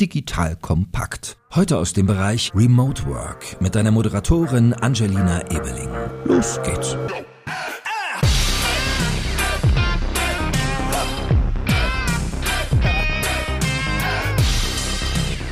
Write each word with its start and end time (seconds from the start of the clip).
Digital 0.00 0.56
kompakt. 0.56 1.36
Heute 1.54 1.78
aus 1.78 1.92
dem 1.92 2.06
Bereich 2.06 2.50
Remote 2.54 3.06
Work 3.06 3.60
mit 3.60 3.76
deiner 3.76 3.92
Moderatorin 3.92 4.72
Angelina 4.74 5.40
Ebeling. 5.50 5.88
Los 6.24 6.60
geht's. 6.64 6.96